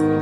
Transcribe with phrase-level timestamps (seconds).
[0.00, 0.16] Two,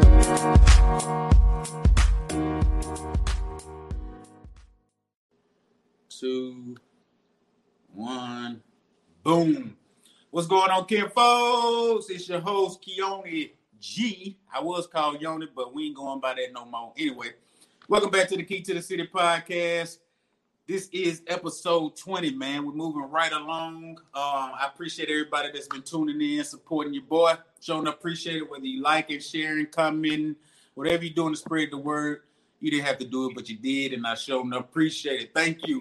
[7.95, 8.61] one,
[9.23, 9.77] boom.
[10.31, 12.11] What's going on, Ken folks?
[12.11, 14.37] It's your host, Keone G.
[14.53, 16.93] I was called Yoni, but we ain't going by that no more.
[16.99, 17.29] Anyway,
[17.87, 19.99] welcome back to the Key to the City podcast.
[20.67, 22.67] This is episode 20, man.
[22.67, 23.99] We're moving right along.
[24.13, 27.35] Um, I appreciate everybody that's been tuning in, supporting your boy.
[27.61, 30.37] Showing appreciate it, whether you like it, sharing, commenting,
[30.75, 32.23] whatever you're doing to spread the word.
[32.61, 35.31] You didn't have to do it, but you did, and I showed appreciate it.
[35.35, 35.79] Thank you.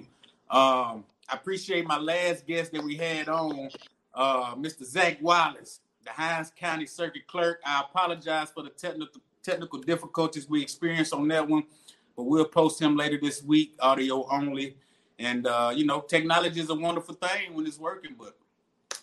[0.49, 3.69] Um, I appreciate my last guest that we had on,
[4.13, 4.83] uh, Mr.
[4.83, 7.61] Zach Wallace, the Hinds County Circuit Clerk.
[7.65, 11.63] I apologize for the technical technical difficulties we experienced on that one
[12.17, 14.75] but we'll post him later this week, audio only.
[15.19, 18.37] And uh, you know, technology is a wonderful thing when it's working, but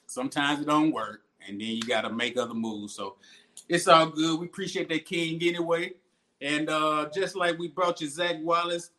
[0.07, 2.95] sometimes it don't work, and then you got to make other moves.
[2.95, 3.17] So
[3.69, 4.41] it's all good.
[4.41, 5.93] We appreciate that king anyway.
[6.41, 8.91] And uh, just like we brought you Zach Wallace,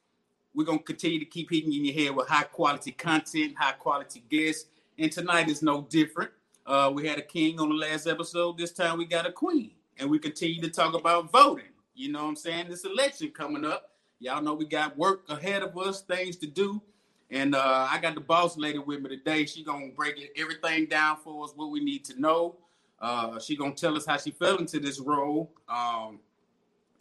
[0.54, 3.74] we're gonna continue to keep hitting you in your head with high quality content, high
[3.74, 4.68] quality guests.
[4.98, 6.32] And tonight is no different.
[6.66, 8.58] Uh, we had a king on the last episode.
[8.58, 11.66] This time we got a queen, and we continue to talk about voting.
[11.94, 12.70] You know what I'm saying?
[12.70, 13.92] This election coming up.
[14.20, 16.82] Y'all know we got work ahead of us, things to do.
[17.32, 19.46] And uh, I got the boss lady with me today.
[19.46, 22.56] She gonna break it, everything down for us, what we need to know.
[23.00, 26.20] Uh, she gonna tell us how she fell into this role, um,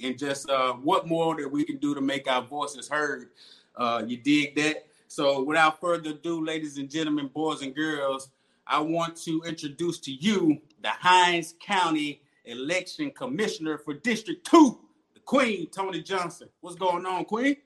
[0.02, 3.30] and just uh, what more that we can do to make our voices heard.
[3.76, 4.86] Uh, you dig that?
[5.08, 8.30] So, without further ado, ladies and gentlemen, boys and girls,
[8.66, 14.80] I want to introduce to you the Hinds County Election Commissioner for District Two.
[15.12, 16.48] the Queen Toni Johnson.
[16.60, 17.56] What's going on, Queen?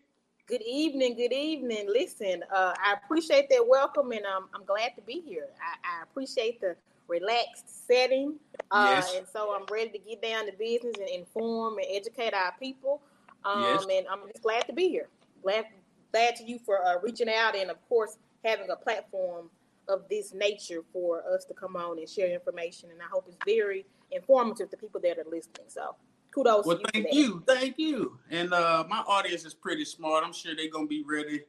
[0.48, 1.14] Good evening.
[1.14, 1.90] Good evening.
[1.92, 5.48] Listen, uh, I appreciate that welcome, and um, I'm glad to be here.
[5.60, 6.74] I, I appreciate the
[7.06, 8.36] relaxed setting,
[8.70, 9.14] uh, yes.
[9.14, 13.02] and so I'm ready to get down to business and inform and educate our people.
[13.44, 13.86] Um, yes.
[13.92, 15.10] And I'm just glad to be here.
[15.42, 15.66] Glad,
[16.12, 19.50] glad to you for uh, reaching out, and of course having a platform
[19.86, 22.90] of this nature for us to come on and share information.
[22.90, 25.66] And I hope it's very informative to people that are listening.
[25.68, 25.94] So
[26.38, 26.66] kudos.
[26.66, 28.18] Well, thank you, thank you.
[28.30, 30.24] And uh, my audience is pretty smart.
[30.24, 31.42] I'm sure they're gonna be ready,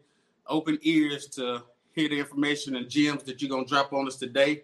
[0.47, 4.63] open ears to hear the information and gems that you're gonna drop on us today.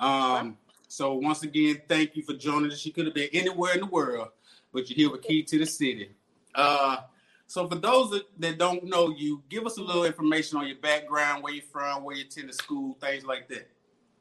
[0.00, 2.84] Um, so once again, thank you for joining us.
[2.84, 4.28] You could have been anywhere in the world,
[4.72, 6.10] but you're here with Key to the City.
[6.54, 6.98] Uh,
[7.46, 10.76] so for those that, that don't know you, give us a little information on your
[10.76, 13.68] background, where you're from, where you attended school, things like that.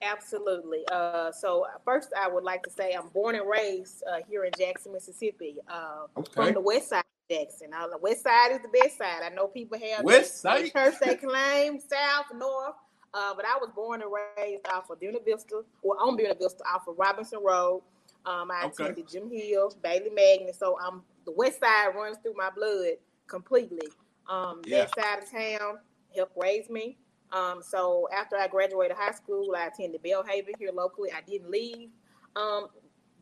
[0.01, 0.84] Absolutely.
[0.91, 4.51] Uh, so first, I would like to say I'm born and raised uh, here in
[4.57, 6.31] Jackson, Mississippi, uh, okay.
[6.34, 7.69] from the west side of Jackson.
[7.69, 9.22] Now, the west side is the best side.
[9.23, 12.75] I know people have west side church they claim, south, north,
[13.13, 16.63] uh, but I was born and raised off of Buena Vista, or on Buena Vista,
[16.63, 17.84] off of Robinson Road.
[18.25, 18.84] Um, I okay.
[18.84, 20.56] attended Jim Hill, Bailey Magnet.
[20.56, 22.97] So I'm the west side runs through my blood
[23.28, 23.88] completely.
[24.29, 24.85] Um, yeah.
[24.85, 25.79] That side of town
[26.16, 26.97] helped raise me.
[27.31, 31.09] Um, so after I graduated high school, I attended Belhaven here locally.
[31.12, 31.90] I didn't leave.
[32.36, 32.68] Um,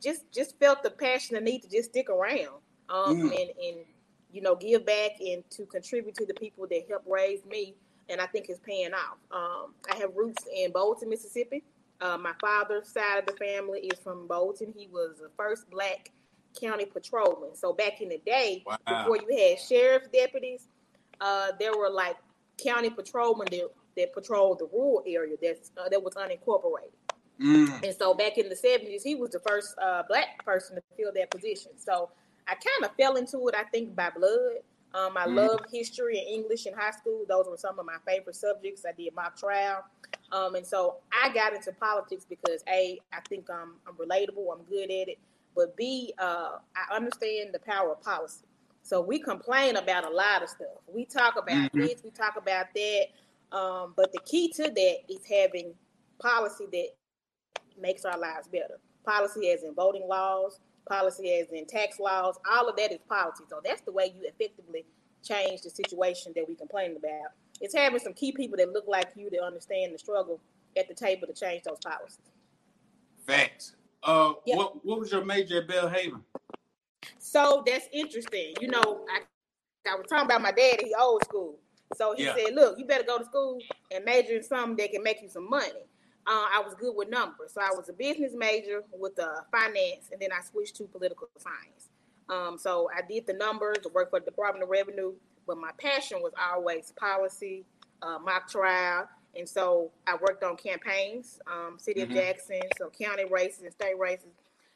[0.01, 3.23] just just felt the passion and need to just stick around um, mm.
[3.23, 3.85] and and
[4.31, 7.75] you know give back and to contribute to the people that helped raise me.
[8.09, 9.17] And I think it's paying off.
[9.31, 11.63] Um, I have roots in Bolton, Mississippi.
[12.01, 14.73] Uh, my father's side of the family is from Bolton.
[14.75, 16.11] He was the first black
[16.59, 17.55] county patrolman.
[17.55, 18.77] So back in the day, wow.
[18.87, 20.67] before you had sheriff's deputies,
[21.21, 22.15] uh, there were like
[22.57, 23.69] county patrolmen that
[23.99, 26.91] that patrolled the rural area that's uh, that was unincorporated.
[27.41, 27.83] Mm.
[27.83, 31.11] And so back in the 70s, he was the first uh, black person to fill
[31.15, 31.71] that position.
[31.77, 32.09] So
[32.47, 34.57] I kind of fell into it, I think, by blood.
[34.93, 35.35] Um, I mm.
[35.35, 37.23] love history and English in high school.
[37.29, 38.83] Those were some of my favorite subjects.
[38.87, 39.85] I did mock trial.
[40.31, 44.63] Um, and so I got into politics because A, I think I'm, I'm relatable, I'm
[44.63, 45.19] good at it.
[45.55, 48.45] But B, uh, I understand the power of policy.
[48.81, 50.67] So we complain about a lot of stuff.
[50.87, 51.79] We talk about mm-hmm.
[51.79, 53.05] this, we talk about that.
[53.51, 55.73] Um, but the key to that is having
[56.19, 56.89] policy that
[57.79, 58.79] makes our lives better.
[59.05, 63.43] Policy as in voting laws, policy as in tax laws, all of that is policy.
[63.49, 64.85] So that's the way you effectively
[65.23, 67.31] change the situation that we complain about.
[67.61, 70.39] It's having some key people that look like you that understand the struggle
[70.77, 72.19] at the table to change those policies.
[73.25, 73.75] Facts.
[74.03, 74.57] Uh, yep.
[74.57, 76.21] what what was your major at Belhaven?
[77.17, 78.53] So that's interesting.
[78.61, 79.21] You know, I
[79.89, 80.79] I was talking about my dad.
[80.81, 81.57] He old school.
[81.95, 82.35] So he yeah.
[82.35, 83.59] said, "Look, you better go to school
[83.91, 85.85] and major in something that can make you some money."
[86.27, 90.09] Uh, I was good with numbers, so I was a business major with uh, finance,
[90.11, 91.89] and then I switched to political science.
[92.29, 95.13] Um, so I did the numbers, worked for the Department of Revenue,
[95.47, 97.65] but my passion was always policy,
[98.03, 102.11] uh, mock trial, and so I worked on campaigns, um, City mm-hmm.
[102.11, 104.29] of Jackson, so county races and state races.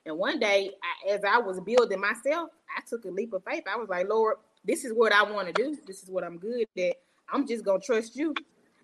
[0.06, 3.64] And one day, I, as I was building myself, I took a leap of faith.
[3.72, 5.78] I was like, Lord, this is what I want to do.
[5.86, 6.96] This is what I'm good at.
[7.32, 8.34] I'm just gonna trust you.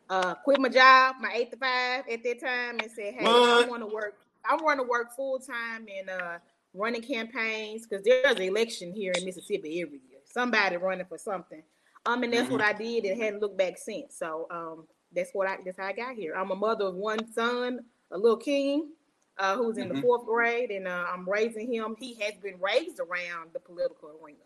[0.10, 3.66] Uh, quit my job, my eight to five at that time, and say, Hey, what?
[3.66, 4.20] I want to work.
[4.44, 6.38] I want to work full time and uh,
[6.74, 10.20] running campaigns because there's an election here in Mississippi every year.
[10.26, 11.62] Somebody running for something.
[12.06, 12.54] Um, and that's mm-hmm.
[12.54, 14.18] what I did and hadn't looked back since.
[14.18, 16.34] So um, that's what I that's how I got here.
[16.36, 17.80] I'm a mother of one son,
[18.12, 18.90] a little king,
[19.38, 19.96] uh, who's in mm-hmm.
[19.96, 21.96] the fourth grade, and uh, I'm raising him.
[22.00, 24.38] He has been raised around the political arena,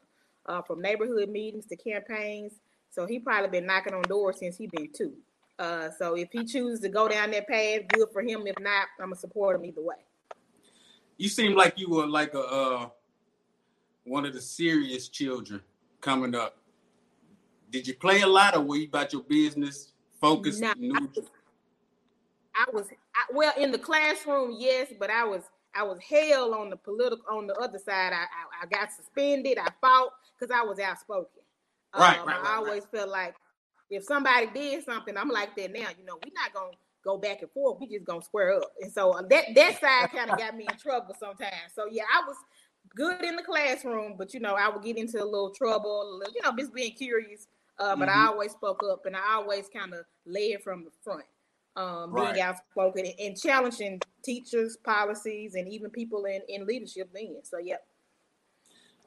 [0.46, 2.54] uh, from neighborhood meetings to campaigns.
[2.90, 5.14] So he probably been knocking on doors since he been two.
[5.60, 8.46] Uh, so if he chooses to go down that path, good for him.
[8.48, 9.96] If not, I'm gonna support him either way.
[11.18, 12.90] You seem like you were like a uh,
[14.04, 15.62] one of the serious children
[16.02, 16.58] coming up.
[17.72, 20.64] Did you play a lot, or were you about your business focused?
[20.64, 21.30] I was,
[22.56, 25.44] I was I, well in the classroom, yes, but I was
[25.76, 28.14] I was hell on the political on the other side.
[28.14, 29.58] I I, I got suspended.
[29.58, 31.42] I fought because I was outspoken.
[31.96, 33.36] Right, um, right, right, I always felt like
[33.90, 35.90] if somebody did something, I'm like that now.
[35.98, 37.78] You know, we're not gonna go back and forth.
[37.80, 38.72] We just gonna square up.
[38.82, 41.74] And so uh, that that side kind of got me in trouble sometimes.
[41.76, 42.38] So yeah, I was
[42.96, 46.42] good in the classroom, but you know, I would get into a little trouble, you
[46.42, 47.48] know, just being curious.
[47.80, 48.20] Uh, but mm-hmm.
[48.20, 51.26] I always spoke up and I always kind of led from the front
[51.76, 52.34] um, right.
[52.34, 57.38] being outspoken and challenging teachers, policies, and even people in, in leadership then.
[57.44, 57.78] So, yeah.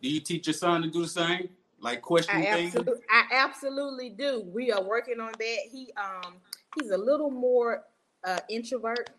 [0.02, 1.48] Do you teach your son to do the same?
[1.80, 2.74] Like question I things?
[2.74, 4.44] Absolutely, I absolutely do.
[4.52, 5.58] We are working on that.
[5.70, 6.36] He um
[6.74, 7.84] he's a little more
[8.24, 9.10] uh introvert.
[9.10, 9.12] I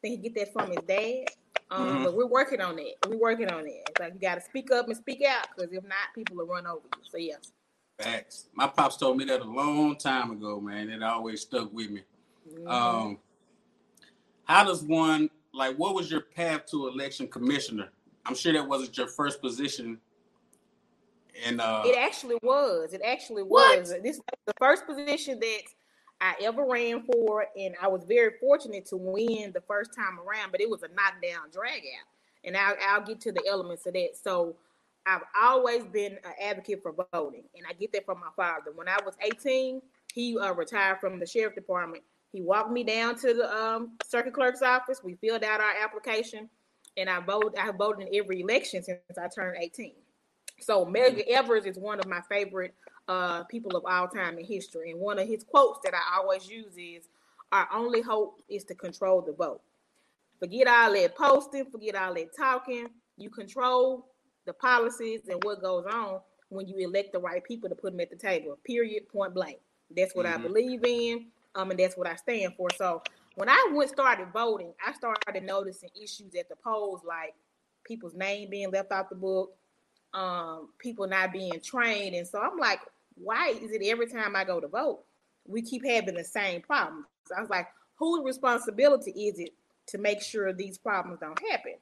[0.00, 1.26] think he get that from his dad.
[1.70, 2.04] Um, mm-hmm.
[2.04, 2.94] but we're working on it.
[3.08, 3.82] We're working on it.
[3.88, 6.46] It's like you got to speak up and speak out because if not, people will
[6.46, 7.02] run over you.
[7.10, 7.34] So yeah.
[7.98, 8.48] Facts.
[8.54, 10.90] My pops told me that a long time ago, man.
[10.90, 12.02] It always stuck with me.
[12.48, 12.68] Mm-hmm.
[12.68, 13.18] Um,
[14.44, 15.76] how does one like?
[15.76, 17.88] What was your path to election commissioner?
[18.26, 19.98] I'm sure that wasn't your first position.
[21.44, 22.92] And uh, it actually was.
[22.92, 23.90] It actually was.
[23.90, 24.02] What?
[24.02, 25.62] This the first position that
[26.20, 30.52] I ever ran for, and I was very fortunate to win the first time around.
[30.52, 32.08] But it was a knockdown, drag out,
[32.44, 34.10] and I'll, I'll get to the elements of that.
[34.22, 34.54] So
[35.06, 38.72] I've always been an advocate for voting, and I get that from my father.
[38.74, 39.82] When I was 18,
[40.14, 42.04] he uh, retired from the sheriff department
[42.34, 45.00] he walked me down to the um, circuit clerk's office.
[45.04, 46.50] We filled out our application,
[46.96, 47.56] and I voted.
[47.56, 49.92] I have voted in every election since I turned 18.
[50.60, 52.74] So Medgar Evers is one of my favorite
[53.08, 56.48] uh, people of all time in history, and one of his quotes that I always
[56.48, 57.08] use is,
[57.52, 59.60] "Our only hope is to control the vote.
[60.40, 61.66] Forget all that posting.
[61.70, 62.88] Forget all that talking.
[63.16, 64.06] You control
[64.46, 68.00] the policies and what goes on when you elect the right people to put them
[68.00, 68.58] at the table.
[68.64, 69.08] Period.
[69.08, 69.58] Point blank.
[69.94, 70.40] That's what mm-hmm.
[70.40, 72.68] I believe in um, and that's what I stand for.
[72.76, 73.02] So
[73.36, 77.34] when I went started voting, I started noticing issues at the polls, like
[77.84, 79.52] people's name being left out the book,
[80.14, 82.80] um, people not being trained, and so I'm like,
[83.16, 85.00] why is it every time I go to vote,
[85.46, 87.06] we keep having the same problems?
[87.26, 87.66] So I was like,
[87.96, 89.50] whose responsibility is it
[89.88, 91.74] to make sure these problems don't happen?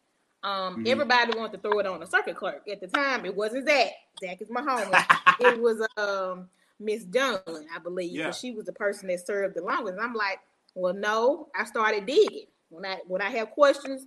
[0.45, 0.87] Um, mm-hmm.
[0.89, 2.63] Everybody wanted to throw it on the circuit clerk.
[2.71, 3.93] At the time, it wasn't Zach.
[4.21, 5.05] Zach is my homie.
[5.41, 6.49] it was um,
[6.81, 8.31] Miss Dunn, I believe, yeah.
[8.33, 9.99] she was the person that served the longest.
[10.01, 10.41] I'm like,
[10.75, 11.49] well, no.
[11.59, 14.07] I started digging when I when I have questions.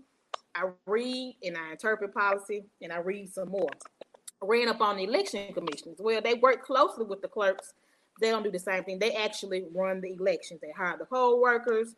[0.56, 3.70] I read and I interpret policy and I read some more.
[4.46, 5.98] Ran up on the election commissioners.
[6.00, 7.74] Well, they work closely with the clerks.
[8.22, 9.00] They don't do the same thing.
[9.00, 10.62] They actually run the elections.
[10.62, 11.96] They hire the poll workers.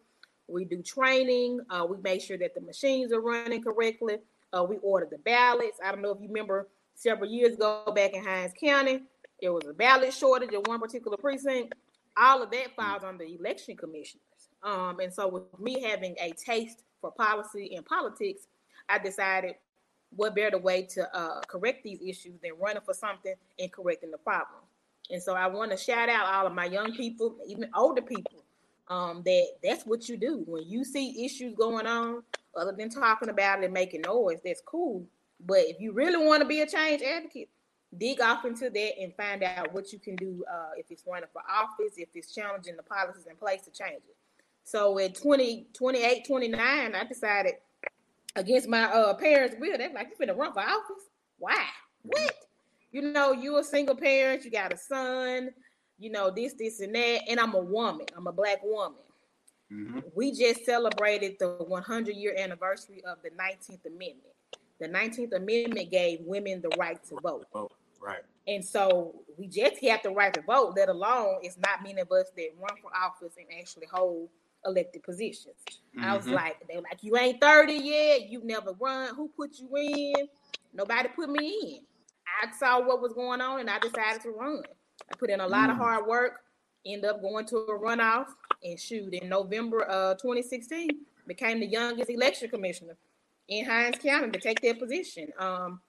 [0.48, 1.60] We do training.
[1.70, 4.18] Uh, we make sure that the machines are running correctly.
[4.54, 5.78] Uh, we order the ballots.
[5.84, 9.04] I don't know if you remember several years ago back in Hinds County,
[9.42, 11.74] there was a ballot shortage in one particular precinct.
[12.18, 14.24] All of that falls on the election commissioners.
[14.64, 18.48] Um, and so, with me having a taste for policy and politics,
[18.90, 19.56] I decided
[20.16, 24.18] what better way to uh, correct these issues than running for something and correcting the
[24.18, 24.62] problem.
[25.10, 28.44] And so, I want to shout out all of my young people, even older people,
[28.90, 32.24] um, that that's what you do when you see issues going on.
[32.56, 35.06] Other than talking about it and making noise, that's cool.
[35.46, 37.50] But if you really want to be a change advocate,
[37.96, 41.30] dig off into that and find out what you can do uh, if it's running
[41.32, 44.16] for office, if it's challenging the policies in place to change it.
[44.64, 47.54] So at 20, 28, 29, I decided
[48.38, 51.04] against my uh, parents' will, they're like, you finna run for office?
[51.40, 51.66] Why?
[52.04, 52.34] What?
[52.92, 55.50] You know, you're a single parent, you got a son,
[56.00, 57.22] you know, this, this, and that.
[57.28, 59.00] And I'm a woman, I'm a black woman.
[59.72, 60.00] Mm-hmm.
[60.16, 64.34] We just celebrated the 100 year anniversary of the 19th Amendment.
[64.80, 67.48] The 19th Amendment gave women the right to vote.
[67.52, 68.24] Vote, right.
[68.48, 72.12] And so we just have the right to vote, let alone it's not many of
[72.12, 74.30] us that run for office and actually hold
[74.68, 75.56] elected positions.
[75.68, 76.04] Mm-hmm.
[76.04, 76.36] I was mm-hmm.
[76.36, 79.16] like, they were like, you ain't 30 yet, you never run.
[79.16, 80.28] Who put you in?
[80.74, 81.80] Nobody put me in.
[82.44, 84.64] I saw what was going on and I decided to run.
[85.12, 85.72] I put in a lot mm.
[85.72, 86.42] of hard work,
[86.86, 88.28] end up going to a runoff
[88.64, 90.90] and shoot in November of 2016,
[91.26, 92.98] became the youngest election commissioner
[93.48, 95.30] in Hinds County to take that position.
[95.40, 95.82] Um,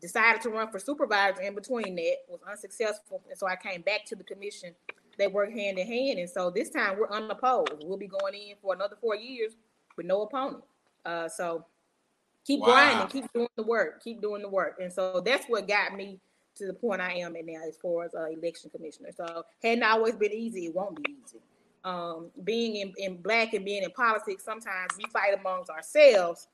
[0.00, 3.22] decided to run for supervisor in between that, was unsuccessful.
[3.28, 4.74] And so I came back to the commission.
[5.18, 6.18] They work hand in hand.
[6.18, 7.82] And so this time we're unopposed.
[7.82, 9.54] We'll be going in for another four years
[9.96, 10.64] with no opponent.
[11.04, 11.64] Uh, so
[12.44, 12.66] keep wow.
[12.66, 14.78] grinding, keep doing the work, keep doing the work.
[14.80, 16.20] And so that's what got me
[16.56, 19.10] to the point I am at now as far as uh, election commissioner.
[19.16, 21.40] So hadn't always been easy, it won't be easy.
[21.84, 26.48] Um, being in, in black and being in politics, sometimes we fight amongst ourselves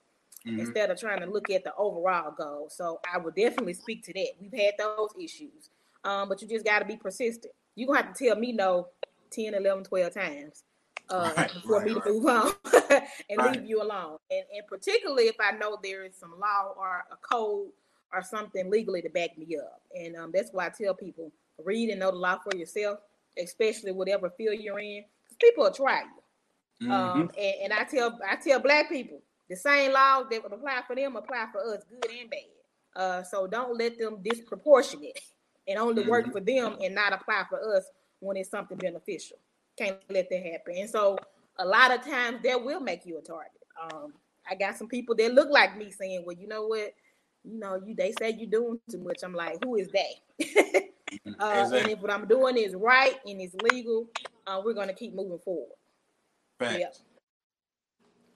[0.46, 0.58] mm-hmm.
[0.58, 2.68] instead of trying to look at the overall goal.
[2.70, 4.28] So I would definitely speak to that.
[4.40, 5.70] We've had those issues,
[6.04, 7.52] um, but you just got to be persistent.
[7.74, 8.88] You're going to have to tell me no
[9.30, 10.64] 10, 11, 12 times
[11.08, 12.52] uh, right, before right, me to move on
[13.30, 14.18] and leave you alone.
[14.30, 17.68] And, and particularly if I know there is some law or a code
[18.12, 19.80] or something legally to back me up.
[19.94, 21.32] And um, that's why I tell people
[21.64, 22.98] read and know the law for yourself,
[23.38, 26.86] especially whatever field you're in, because people will try you.
[26.88, 26.92] Mm-hmm.
[26.92, 30.80] Um, and, and, I tell I tell black people the same laws that would apply
[30.86, 32.40] for them apply for us, good and bad.
[32.96, 35.20] Uh, so don't let them disproportionate
[35.68, 36.10] and only mm-hmm.
[36.10, 37.84] work for them and not apply for us
[38.20, 39.38] when it's something beneficial.
[39.78, 40.74] Can't let that happen.
[40.76, 41.16] And so
[41.58, 43.52] a lot of times that will make you a target.
[43.80, 44.12] Um,
[44.50, 46.92] I got some people that look like me saying, "Well, you know what?
[47.44, 50.22] You know, you they say you're doing too much." I'm like, "Who is they?"
[51.40, 51.80] uh, exactly.
[51.80, 54.08] And if what I'm doing is right and it's legal,
[54.46, 55.76] uh, we're gonna keep moving forward.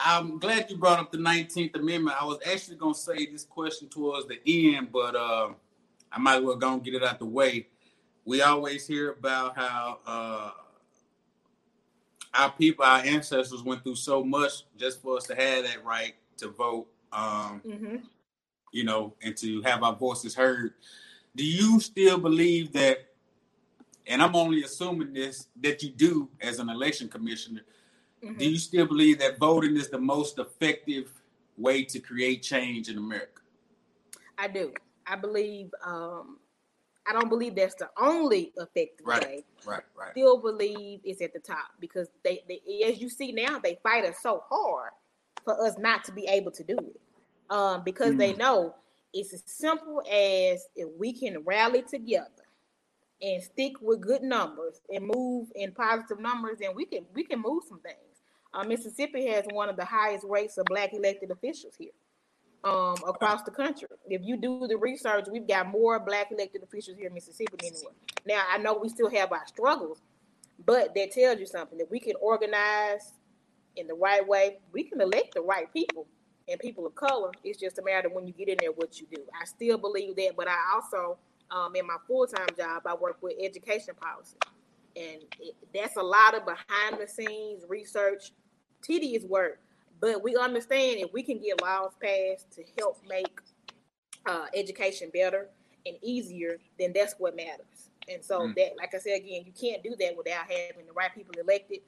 [0.00, 2.16] I'm glad you brought up the 19th Amendment.
[2.20, 4.38] I was actually gonna say this question towards the
[4.76, 5.50] end, but uh,
[6.14, 7.68] I might as well go and get it out the way.
[8.24, 10.50] We always hear about how uh,
[12.32, 16.14] our people, our ancestors went through so much just for us to have that right
[16.38, 16.86] to vote.
[17.12, 17.96] Um, mm-hmm.
[18.72, 20.74] You know, and to have our voices heard.
[21.36, 23.06] Do you still believe that?
[24.06, 27.62] And I'm only assuming this that you do as an election commissioner
[28.24, 28.38] Mm-hmm.
[28.38, 31.10] Do you still believe that voting is the most effective
[31.58, 33.42] way to create change in America?
[34.38, 34.72] I do.
[35.06, 35.70] I believe.
[35.84, 36.38] Um,
[37.06, 39.44] I don't believe that's the only effective right, way.
[39.66, 40.12] Right, right.
[40.12, 44.06] Still believe it's at the top because they, they, as you see now, they fight
[44.06, 44.92] us so hard
[45.44, 47.00] for us not to be able to do it.
[47.50, 48.18] Um, because mm.
[48.18, 48.74] they know
[49.12, 52.30] it's as simple as if we can rally together
[53.20, 57.40] and stick with good numbers and move in positive numbers, and we can we can
[57.40, 57.96] move some things.
[58.54, 61.90] Uh, Mississippi has one of the highest rates of black elected officials here
[62.64, 63.88] um, across the country.
[64.08, 67.70] If you do the research, we've got more black elected officials here in Mississippi than
[67.72, 67.94] anywhere.
[68.26, 70.00] Now, I know we still have our struggles,
[70.64, 73.12] but that tells you something that we can organize
[73.76, 74.58] in the right way.
[74.72, 76.06] We can elect the right people
[76.48, 77.32] and people of color.
[77.42, 79.22] It's just a matter of when you get in there what you do.
[79.40, 81.18] I still believe that, but I also,
[81.50, 84.36] um, in my full time job, I work with education policy.
[84.96, 88.30] And it, that's a lot of behind the scenes research
[88.82, 89.60] tedious work,
[90.04, 93.40] but we understand if we can get laws passed to help make
[94.26, 95.48] uh, education better
[95.86, 97.88] and easier, then that's what matters.
[98.06, 98.54] And so mm.
[98.56, 101.78] that, like I said again, you can't do that without having the right people elected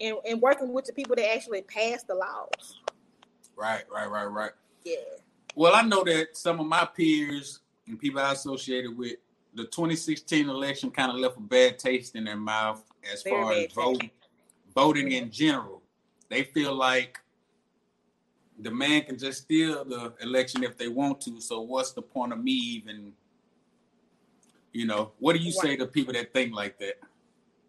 [0.00, 2.78] and, and working with the people that actually pass the laws.
[3.56, 4.52] Right, right, right, right.
[4.84, 4.98] Yeah.
[5.56, 9.16] Well, I know that some of my peers and people I associated with
[9.54, 13.52] the 2016 election kind of left a bad taste in their mouth as Very far
[13.54, 14.10] as voting,
[14.72, 15.82] voting in general
[16.28, 17.20] they feel like
[18.60, 21.40] the man can just steal the election if they want to.
[21.40, 23.12] So what's the point of me even?
[24.72, 26.98] You know, what do you say to people that think like that?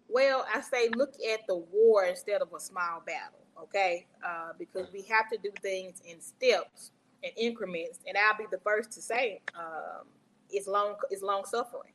[0.10, 4.08] Well, I say look at the war instead of a small battle, okay?
[4.26, 6.92] Uh, because we have to do things in steps
[7.24, 10.08] and increments, and I'll be the first to say um,
[10.50, 11.94] it's long it's long suffering.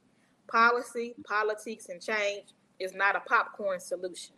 [0.48, 4.34] Policy, politics, and change is not a popcorn solution.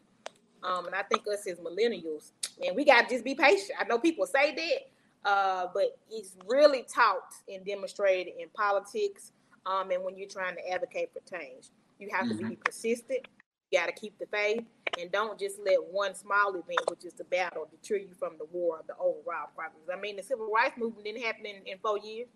[0.64, 3.72] Um, and I think us as millennials, man, we got to just be patient.
[3.78, 9.32] I know people say that, uh, but it's really taught and demonstrated in politics.
[9.66, 11.68] Um, and when you're trying to advocate for change,
[11.98, 12.38] you have mm-hmm.
[12.38, 12.62] to be mm-hmm.
[12.64, 13.28] persistent.
[13.70, 14.62] You got to keep the faith,
[15.00, 18.44] and don't just let one small event, which is the battle, deter you from the
[18.52, 19.88] war of the overall progress.
[19.92, 22.28] I mean, the civil rights movement didn't happen in, in four years.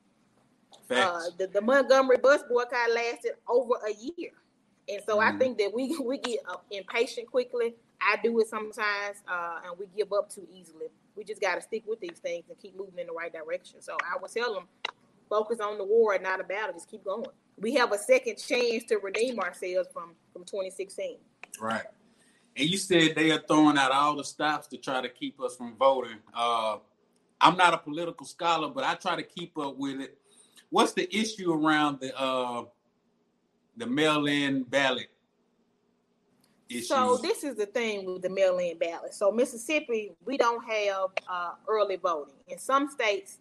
[0.90, 4.32] Uh, the, the Montgomery bus boycott lasted over a year.
[4.88, 5.36] And so mm-hmm.
[5.36, 9.78] I think that we we get uh, impatient quickly I do it sometimes, uh, and
[9.78, 10.86] we give up too easily.
[11.16, 13.80] We just got to stick with these things and keep moving in the right direction.
[13.80, 14.68] So I would tell them,
[15.28, 16.72] focus on the war and not about battle.
[16.74, 17.26] Just keep going.
[17.58, 21.16] We have a second chance to redeem ourselves from from 2016.
[21.60, 21.82] Right.
[22.56, 25.56] and you said they are throwing out all the stops to try to keep us
[25.56, 26.18] from voting.
[26.34, 26.78] Uh,
[27.40, 30.18] I'm not a political scholar, but I try to keep up with it.
[30.70, 32.64] What's the issue around the uh,
[33.76, 35.08] the mail-in ballot?
[36.68, 36.88] Issues?
[36.88, 39.14] So this is the thing with the mail-in ballot.
[39.14, 42.34] So Mississippi, we don't have uh, early voting.
[42.48, 43.38] In some states,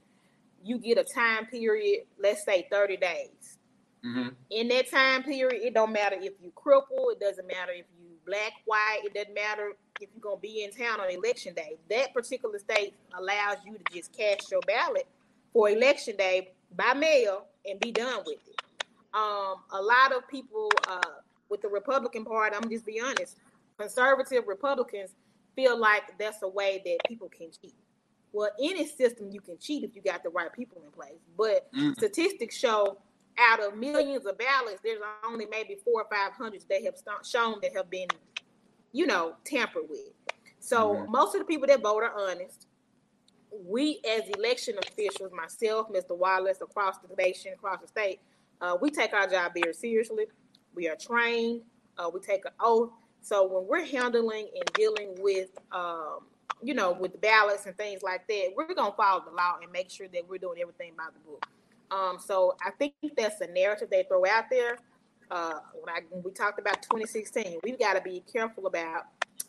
[0.64, 3.58] you get a time period, let's say 30 days.
[4.06, 4.30] Mm-hmm.
[4.52, 8.08] In that time period, it don't matter if you cripple, it doesn't matter if you
[8.26, 11.78] black, white, it doesn't matter if you're gonna be in town on election day.
[11.90, 15.08] That particular state allows you to just cast your ballot
[15.52, 18.62] for election day by mail and be done with it.
[19.14, 21.02] Um, a lot of people uh,
[21.50, 23.38] with the Republican Party, I'm just be honest,
[23.78, 25.16] conservative Republicans
[25.56, 27.74] feel like that's a way that people can cheat.
[28.34, 31.20] Well, any system you can cheat if you got the right people in place.
[31.38, 31.96] But mm.
[31.96, 32.98] statistics show
[33.38, 37.60] out of millions of ballots, there's only maybe four or five hundred that have shown
[37.62, 38.08] that have been,
[38.92, 40.12] you know, tampered with.
[40.60, 41.12] So mm-hmm.
[41.12, 42.68] most of the people that vote are honest.
[43.66, 46.16] We, as election officials, myself, Mr.
[46.16, 48.20] Wallace, across the nation, across the state,
[48.60, 50.26] uh, we take our job very seriously.
[50.78, 51.62] We are trained.
[51.98, 52.92] Uh, we take an oath.
[53.22, 56.20] So when we're handling and dealing with, um,
[56.62, 59.72] you know, with the ballots and things like that, we're gonna follow the law and
[59.72, 61.48] make sure that we're doing everything by the book.
[61.90, 64.78] Um, so I think that's the narrative they throw out there.
[65.32, 69.06] Uh, when, I, when we talked about 2016, we've got to be careful about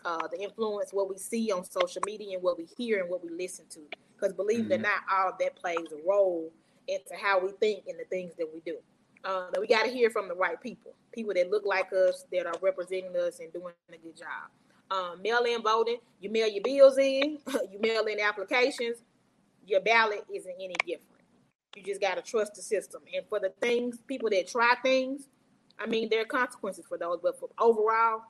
[0.06, 3.23] uh, the influence, what we see on social media, and what we hear and what
[3.23, 3.80] we listen to.
[4.16, 4.73] Because believe mm-hmm.
[4.73, 4.82] it or mm-hmm.
[4.85, 6.50] not, all of that plays a role
[6.88, 8.78] into how we think and the things that we do.
[9.28, 12.47] Uh, we got to hear from the right people, people that look like us, that
[12.47, 14.49] are representing us and doing a good job.
[14.90, 17.38] Um, mail in voting, you mail your bills in,
[17.70, 19.02] you mail in applications,
[19.66, 21.20] your ballot isn't any different.
[21.76, 23.02] You just got to trust the system.
[23.14, 25.28] And for the things, people that try things,
[25.78, 27.18] I mean, there are consequences for those.
[27.23, 28.23] But for overall,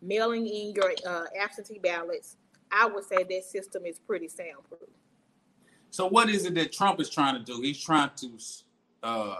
[0.00, 2.38] mailing in your uh, absentee ballots,
[2.72, 4.88] I would say that system is pretty soundproof.
[5.90, 7.60] So, what is it that Trump is trying to do?
[7.60, 8.38] He's trying to,
[9.02, 9.36] uh,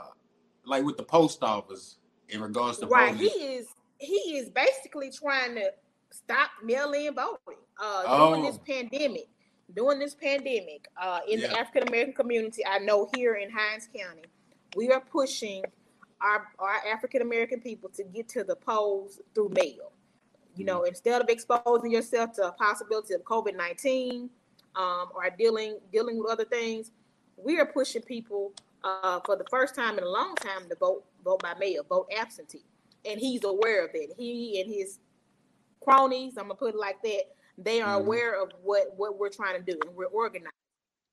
[0.66, 1.98] like with the post office,
[2.28, 3.14] in regards to right.
[3.14, 3.28] Voting.
[3.28, 5.72] He is he is basically trying to
[6.10, 8.28] stop mail-in voting uh, oh.
[8.28, 9.28] during this pandemic
[9.74, 11.48] during this pandemic, uh, in yeah.
[11.48, 14.22] the African American community, I know here in Hinds County,
[14.76, 15.64] we are pushing
[16.20, 19.92] our, our African American people to get to the polls through mail.
[20.54, 20.88] You know, mm-hmm.
[20.88, 24.30] instead of exposing yourself to a possibility of COVID nineteen
[24.76, 26.92] um, or dealing dealing with other things,
[27.36, 28.52] we are pushing people
[28.84, 32.08] uh, for the first time in a long time to vote vote by mail, vote
[32.16, 32.64] absentee,
[33.04, 34.10] and he's aware of it.
[34.16, 34.98] He and his
[35.82, 37.22] cronies, I'm gonna put it like that,
[37.58, 38.06] they are mm-hmm.
[38.06, 40.52] aware of what what we're trying to do, and we're organized.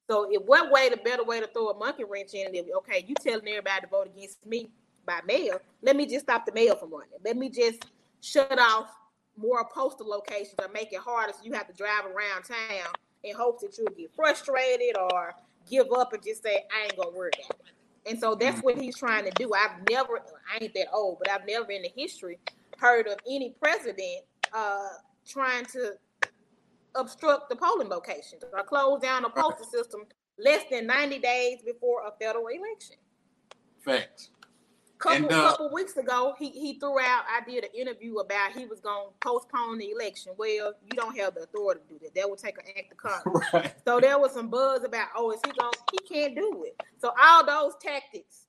[0.10, 3.06] So, if what way the better way to throw a monkey wrench in if okay,
[3.08, 4.70] you telling everybody to vote against me
[5.06, 7.10] by mail, let me just stop the mail from running.
[7.24, 7.86] Let me just
[8.22, 8.90] shut off
[9.38, 13.36] more postal locations or make it harder so you have to drive around town in
[13.36, 15.34] hopes that you'll get frustrated or
[15.70, 18.10] give up and just say, I ain't gonna worry about it.
[18.10, 18.66] And so that's mm-hmm.
[18.66, 19.54] what he's trying to do.
[19.54, 22.40] I've never, I ain't that old, but I've never in the history
[22.78, 24.24] heard of any president
[24.54, 24.90] uh,
[25.28, 25.94] trying to
[26.96, 30.02] obstruct the polling locations or close down the postal system
[30.38, 32.98] less than 90 days before a federal election.
[33.84, 34.32] Facts.
[35.04, 38.54] Couple, and, uh, couple weeks ago, he, he threw out, I did an interview about
[38.54, 40.32] he was going to postpone the election.
[40.38, 42.16] Well, you don't have the authority to do that.
[42.16, 43.48] That would take an act of Congress.
[43.54, 43.74] Right.
[43.86, 46.82] So there was some buzz about, oh, is he going he can't do it.
[47.02, 48.46] So all those tactics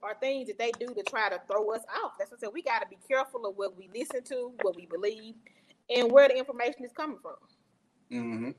[0.00, 2.12] are things that they do to try to throw us off.
[2.20, 2.50] That's what I said.
[2.54, 5.34] We got to be careful of what we listen to, what we believe,
[5.90, 7.34] and where the information is coming from.
[8.12, 8.50] Mm-hmm.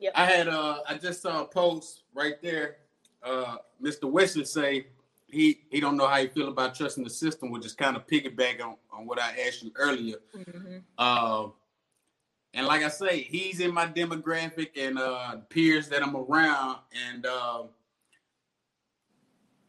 [0.00, 0.12] Yep.
[0.16, 2.78] I had uh I just saw a post right there.
[3.22, 4.10] Uh Mr.
[4.10, 4.86] Wesley say
[5.32, 8.06] he he don't know how you feel about trusting the system, which is kind of
[8.06, 10.18] piggyback on, on what I asked you earlier.
[10.36, 10.78] Mm-hmm.
[10.98, 11.48] Uh,
[12.54, 16.78] and like I say, he's in my demographic and uh peers that I'm around,
[17.10, 17.62] and uh,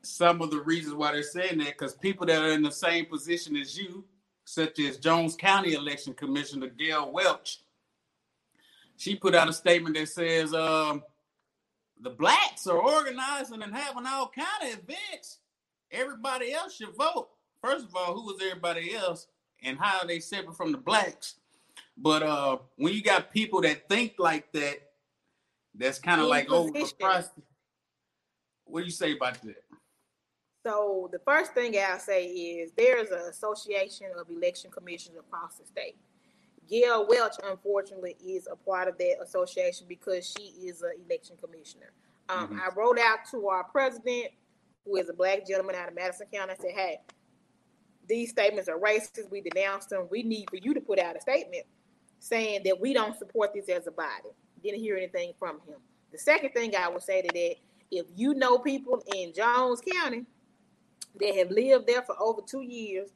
[0.01, 3.05] some of the reasons why they're saying that because people that are in the same
[3.05, 4.03] position as you,
[4.43, 7.61] such as Jones County Election Commissioner Gail Welch,
[8.97, 11.03] she put out a statement that says um,
[12.01, 15.39] the blacks are organizing and having all kind of events.
[15.93, 17.29] Everybody else should vote.
[17.61, 19.27] First of all, who was everybody else,
[19.63, 21.35] and how are they separate from the blacks?
[21.95, 24.79] But uh, when you got people that think like that,
[25.75, 27.29] that's kind of like overpriced.
[28.65, 29.63] What do you say about that?
[30.65, 35.65] So the first thing I'll say is there's an association of election commissioners across the
[35.65, 35.97] state.
[36.69, 41.91] Gail Welch, unfortunately, is a part of that association because she is an election commissioner.
[42.29, 42.59] Um, mm-hmm.
[42.61, 44.31] I wrote out to our president,
[44.85, 46.99] who is a black gentleman out of Madison County, I said, hey,
[48.07, 49.29] these statements are racist.
[49.31, 50.07] We denounced them.
[50.11, 51.65] We need for you to put out a statement
[52.19, 54.29] saying that we don't support this as a body.
[54.63, 55.75] Didn't hear anything from him.
[56.11, 57.55] The second thing I would say to that,
[57.91, 60.25] if you know people in Jones County
[61.19, 63.09] that have lived there for over two years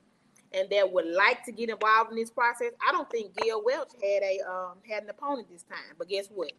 [0.53, 3.91] and that would like to get involved in this process, I don't think Gail Welch
[4.01, 5.95] had a um, had an opponent this time.
[5.97, 6.51] But guess what?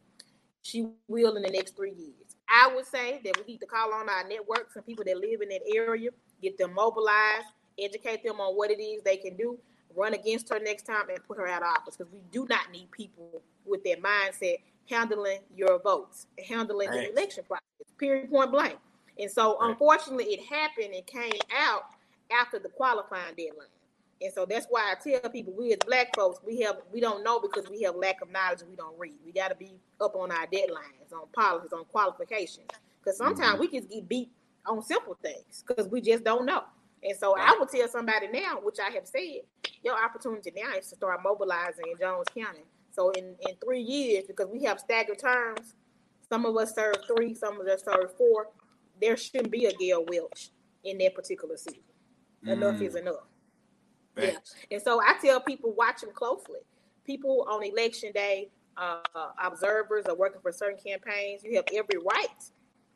[0.69, 2.37] She will in the next three years.
[2.47, 5.41] I would say that we need to call on our networks and people that live
[5.41, 6.11] in that area,
[6.43, 7.47] get them mobilized,
[7.79, 9.59] educate them on what it is they can do,
[9.97, 12.71] run against her next time, and put her out of office because we do not
[12.71, 14.57] need people with that mindset
[14.91, 17.09] handling your votes, handling right.
[17.09, 17.65] the election process,
[17.99, 18.77] period, point blank.
[19.19, 21.85] And so, unfortunately, it happened and came out
[22.31, 23.69] after the qualifying deadline.
[24.21, 27.23] And so that's why I tell people we as black folks we have we don't
[27.23, 29.15] know because we have lack of knowledge we don't read.
[29.25, 32.67] We got to be up on our deadlines, on policies, on qualifications.
[33.01, 33.61] Because sometimes mm-hmm.
[33.61, 34.31] we can get beat
[34.67, 36.65] on simple things because we just don't know.
[37.03, 37.49] And so right.
[37.49, 39.43] I would tell somebody now, which I have said,
[39.85, 42.65] your opportunity now is to start mobilizing in Jones County.
[42.91, 45.75] So in, in three years, because we have staggered terms,
[46.29, 48.49] some of us serve three, some of us serve four.
[49.01, 50.51] There shouldn't be a Gail Welch
[50.85, 51.83] in that particular season.
[52.45, 52.53] Mm.
[52.53, 53.27] Enough is enough.
[54.19, 54.37] Yeah.
[54.71, 56.61] And so I tell people watch them closely.
[57.05, 59.01] People on election day, uh,
[59.43, 61.43] observers are working for certain campaigns.
[61.43, 62.43] You have every right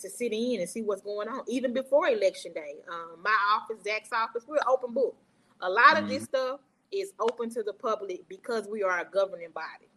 [0.01, 2.77] to sit in and see what's going on, even before election day.
[2.91, 5.17] Um, my office, Zach's office, we're open book.
[5.61, 6.05] A lot mm-hmm.
[6.05, 6.37] of this mm-hmm.
[6.37, 9.89] stuff is open to the public because we are a governing body.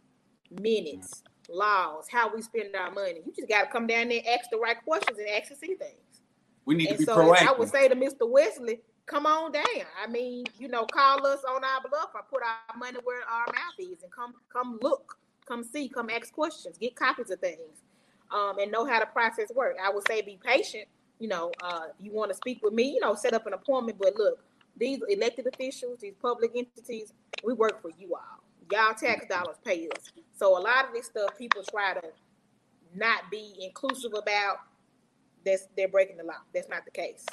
[0.50, 1.58] Minutes, mm-hmm.
[1.58, 3.20] laws, how we spend our money.
[3.24, 5.56] You just got to come down there and ask the right questions and ask to
[5.56, 6.22] see things.
[6.64, 7.48] We need and to be so proactive.
[7.48, 8.28] I would say to Mr.
[8.28, 9.64] Wesley, come on down.
[10.02, 13.46] I mean, you know, call us on our bluff or put our money where our
[13.46, 17.82] mouth is and come come look, come see, come ask questions, get copies of things
[18.32, 19.78] um, and know how the process works.
[19.82, 20.86] I would say be patient.
[21.18, 23.98] You know, uh, you want to speak with me, you know, set up an appointment.
[23.98, 24.38] But look,
[24.76, 28.42] these elected officials, these public entities, we work for you all.
[28.70, 30.12] Y'all tax dollars pay us.
[30.34, 32.02] So a lot of this stuff people try to
[32.94, 34.58] not be inclusive about.
[35.44, 36.42] That's they're breaking the law.
[36.52, 37.24] That's not the case.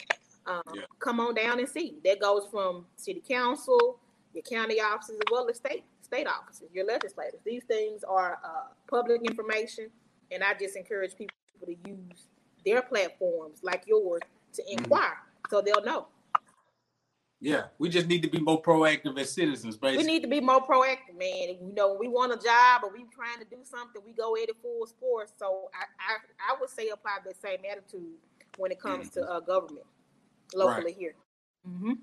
[0.45, 0.81] Um, yeah.
[0.99, 1.95] Come on down and see.
[2.03, 3.99] That goes from city council,
[4.33, 7.39] your county offices, as well as state state offices, your legislators.
[7.45, 9.89] These things are uh, public information
[10.33, 12.27] and I just encourage people to use
[12.65, 14.21] their platforms like yours
[14.53, 14.79] to mm-hmm.
[14.79, 15.49] inquire mm-hmm.
[15.49, 16.07] so they'll know.
[17.39, 20.05] Yeah, we just need to be more proactive as citizens, basically.
[20.05, 21.57] We need to be more proactive, man.
[21.61, 24.43] You know, we want a job or we trying to do something, we go at
[24.43, 25.33] it full force.
[25.37, 28.15] So I, I, I would say apply the same attitude
[28.57, 29.19] when it comes mm-hmm.
[29.19, 29.85] to uh, government
[30.53, 30.95] locally right.
[30.97, 31.15] here.
[31.67, 31.93] Mm-hmm.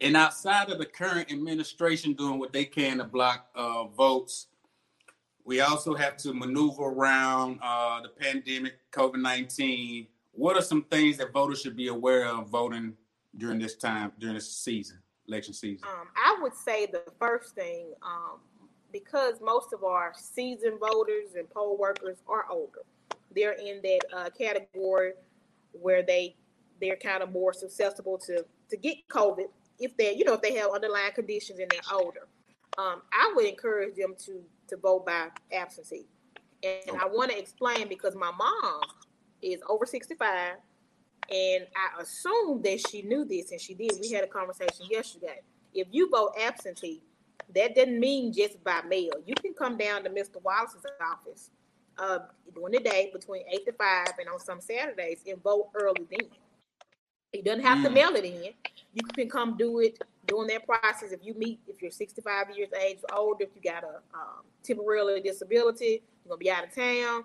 [0.00, 4.46] And outside of the current administration doing what they can to block uh, votes,
[5.44, 10.06] we also have to maneuver around uh, the pandemic, COVID 19.
[10.32, 12.94] What are some things that voters should be aware of voting
[13.36, 15.88] during this time, during this season, election season?
[15.88, 18.40] Um, I would say the first thing, um,
[18.92, 22.80] because most of our seasoned voters and poll workers are older,
[23.34, 25.12] they're in that uh, category
[25.72, 26.36] where they
[26.80, 29.46] they're kind of more susceptible to to get COVID
[29.78, 32.28] if they you know if they have underlying conditions and they're older.
[32.76, 36.06] Um, I would encourage them to to vote by absentee.
[36.62, 38.80] And I want to explain because my mom
[39.42, 40.56] is over 65
[41.30, 43.92] and I assumed that she knew this and she did.
[44.00, 45.40] We had a conversation yesterday.
[45.74, 47.02] If you vote absentee,
[47.54, 49.12] that doesn't mean just by mail.
[49.24, 50.42] You can come down to Mr.
[50.42, 51.50] Wallace's office
[51.98, 52.20] uh,
[52.54, 56.28] during the day between 8 to 5 and on some Saturdays and vote early then.
[57.32, 57.84] He doesn't have mm.
[57.84, 58.54] to mail it in.
[58.94, 62.68] You can come do it during that process, if you meet, if you're 65 years
[62.80, 66.74] age or older, if you got a um, temporary disability, you're gonna be out of
[66.74, 67.24] town,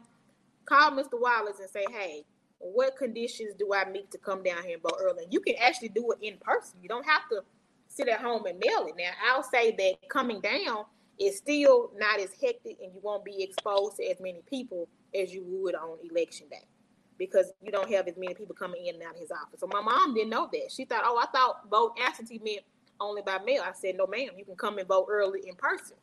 [0.65, 1.19] call Mr.
[1.19, 2.23] Wallace and say, hey,
[2.59, 5.25] what conditions do I meet to come down here and vote early?
[5.25, 6.79] And you can actually do it in person.
[6.81, 7.41] You don't have to
[7.89, 8.95] sit at home and mail it.
[8.97, 10.85] Now, I'll say that coming down
[11.19, 15.33] is still not as hectic and you won't be exposed to as many people as
[15.33, 16.65] you would on election day
[17.17, 19.59] because you don't have as many people coming in and out of his office.
[19.59, 20.71] So my mom didn't know that.
[20.71, 22.61] She thought, oh, I thought vote absentee meant
[22.99, 23.63] only by mail.
[23.65, 25.97] I said, no, ma'am, you can come and vote early in person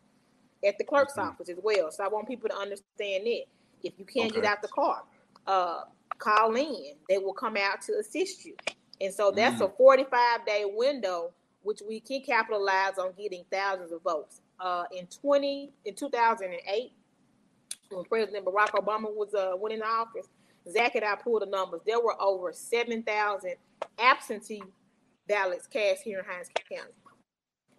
[0.67, 1.29] at the clerk's mm-hmm.
[1.29, 1.91] office as well.
[1.91, 3.45] So I want people to understand that.
[3.83, 4.43] If you can't okay.
[4.43, 5.03] get out the car,
[5.47, 5.81] uh,
[6.19, 6.93] call in.
[7.09, 8.55] They will come out to assist you.
[9.01, 9.67] And so that's mm.
[9.67, 14.43] a 45 day window, which we can capitalize on getting thousands of votes.
[14.61, 16.93] Uh, in 20, in 2008,
[17.91, 20.29] when President Barack Obama was uh, winning office,
[20.69, 21.81] Zach and I pulled the numbers.
[21.87, 23.55] There were over 7,000
[23.99, 24.63] absentee
[25.29, 26.93] ballots cast here in Hinds County.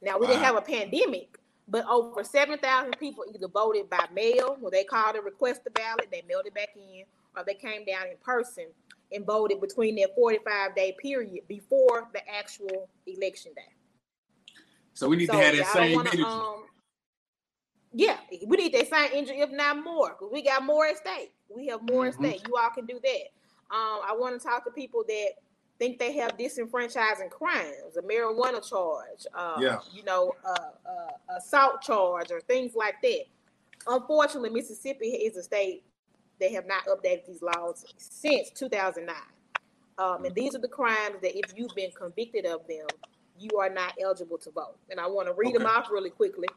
[0.01, 0.33] Now we wow.
[0.33, 4.83] didn't have a pandemic, but over seven thousand people either voted by mail, or they
[4.83, 7.03] called to request the ballot, they mailed it back in,
[7.35, 8.65] or they came down in person
[9.11, 14.55] and voted between that forty-five day period before the actual election day.
[14.93, 16.23] So we need so, to have that same wanna, energy.
[16.23, 16.63] Um,
[17.93, 18.17] Yeah,
[18.47, 21.33] we need that same injury, if not more, because we got more at stake.
[21.55, 22.25] We have more mm-hmm.
[22.25, 22.47] at stake.
[22.47, 23.75] You all can do that.
[23.75, 25.29] Um, I want to talk to people that
[25.79, 29.79] think they have disenfranchising crimes, a marijuana charge, uh, yeah.
[29.91, 33.23] you know, uh, uh, assault charge, or things like that.
[33.87, 35.83] Unfortunately, Mississippi is a state
[36.39, 39.15] that have not updated these laws since 2009.
[39.97, 42.87] Um, and these are the crimes that if you've been convicted of them,
[43.37, 44.77] you are not eligible to vote.
[44.89, 45.57] And I want to read okay.
[45.59, 46.47] them off really quickly.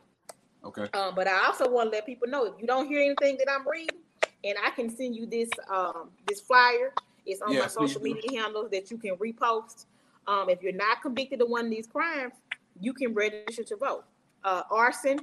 [0.65, 0.89] Okay.
[0.95, 3.51] Um, but I also want to let people know if you don't hear anything that
[3.51, 3.99] I'm reading,
[4.45, 6.93] and I can send you this um, this flyer.
[7.27, 9.87] It's on my social media handles that you can repost.
[10.27, 12.35] Um, if you're not convicted of one of these crimes,
[12.81, 14.05] you can register to vote.
[14.43, 15.19] Uh, arson,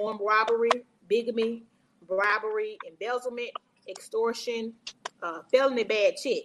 [0.00, 0.70] armed robbery,
[1.08, 1.62] bigamy,
[2.06, 3.50] bribery, embezzlement,
[3.88, 4.74] extortion,
[5.22, 6.44] uh, felony bad check,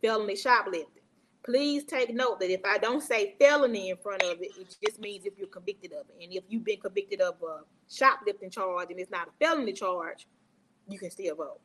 [0.00, 1.00] felony shoplifting
[1.42, 5.00] please take note that if I don't say felony in front of it, it just
[5.00, 6.22] means if you're convicted of it.
[6.22, 10.26] And if you've been convicted of a shoplifting charge and it's not a felony charge,
[10.90, 11.60] you can still vote.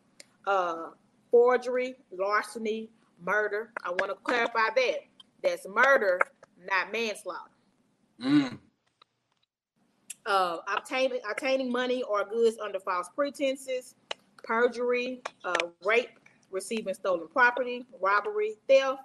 [0.48, 0.90] Uh,
[1.32, 2.90] forgery, larceny,
[3.22, 3.72] murder.
[3.84, 5.00] I want to clarify that.
[5.44, 6.20] That's murder,
[6.66, 7.52] not manslaughter.
[8.22, 8.60] Mm.
[10.26, 13.96] Uh, obtaining, obtaining money or goods under false pretenses,
[14.44, 16.10] perjury, uh, rape,
[16.52, 19.02] receiving stolen property, robbery, theft,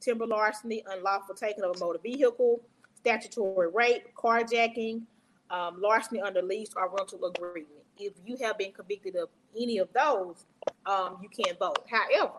[0.00, 2.60] timber larceny, unlawful taking of a motor vehicle,
[2.94, 5.02] statutory rape, carjacking,
[5.50, 7.83] um, larceny under lease or rental agreement.
[7.98, 9.28] If you have been convicted of
[9.58, 10.46] any of those,
[10.86, 11.86] um, you can't vote.
[11.88, 12.38] However,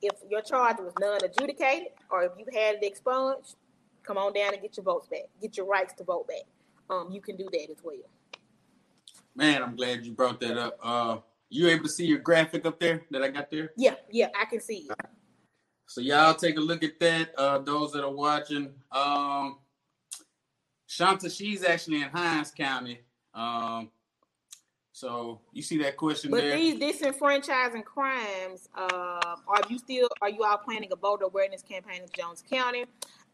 [0.00, 3.56] if your charge was non-adjudicated or if you had it expunged,
[4.02, 5.28] come on down and get your votes back.
[5.40, 6.44] Get your rights to vote back.
[6.90, 7.96] Um, you can do that as well.
[9.34, 10.78] Man, I'm glad you brought that up.
[10.82, 11.16] Uh,
[11.48, 13.72] you able to see your graphic up there that I got there?
[13.76, 14.96] Yeah, yeah, I can see it.
[15.86, 17.34] So y'all take a look at that.
[17.36, 19.58] Uh, those that are watching, um,
[20.86, 23.00] Shanta, she's actually in Hinds County.
[23.34, 23.90] Um,
[24.92, 26.56] so you see that question but there.
[26.56, 32.02] these disenfranchising crimes, uh, are you still are you all planning a voter awareness campaign
[32.02, 32.84] in Jones County?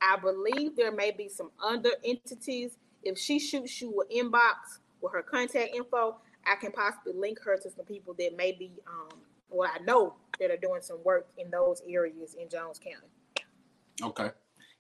[0.01, 2.79] I believe there may be some other entities.
[3.03, 7.57] If she shoots you an inbox with her contact info, I can possibly link her
[7.57, 9.19] to some people that may be um,
[9.51, 13.47] well, I know that are doing some work in those areas in Jones County.
[14.01, 14.31] Okay.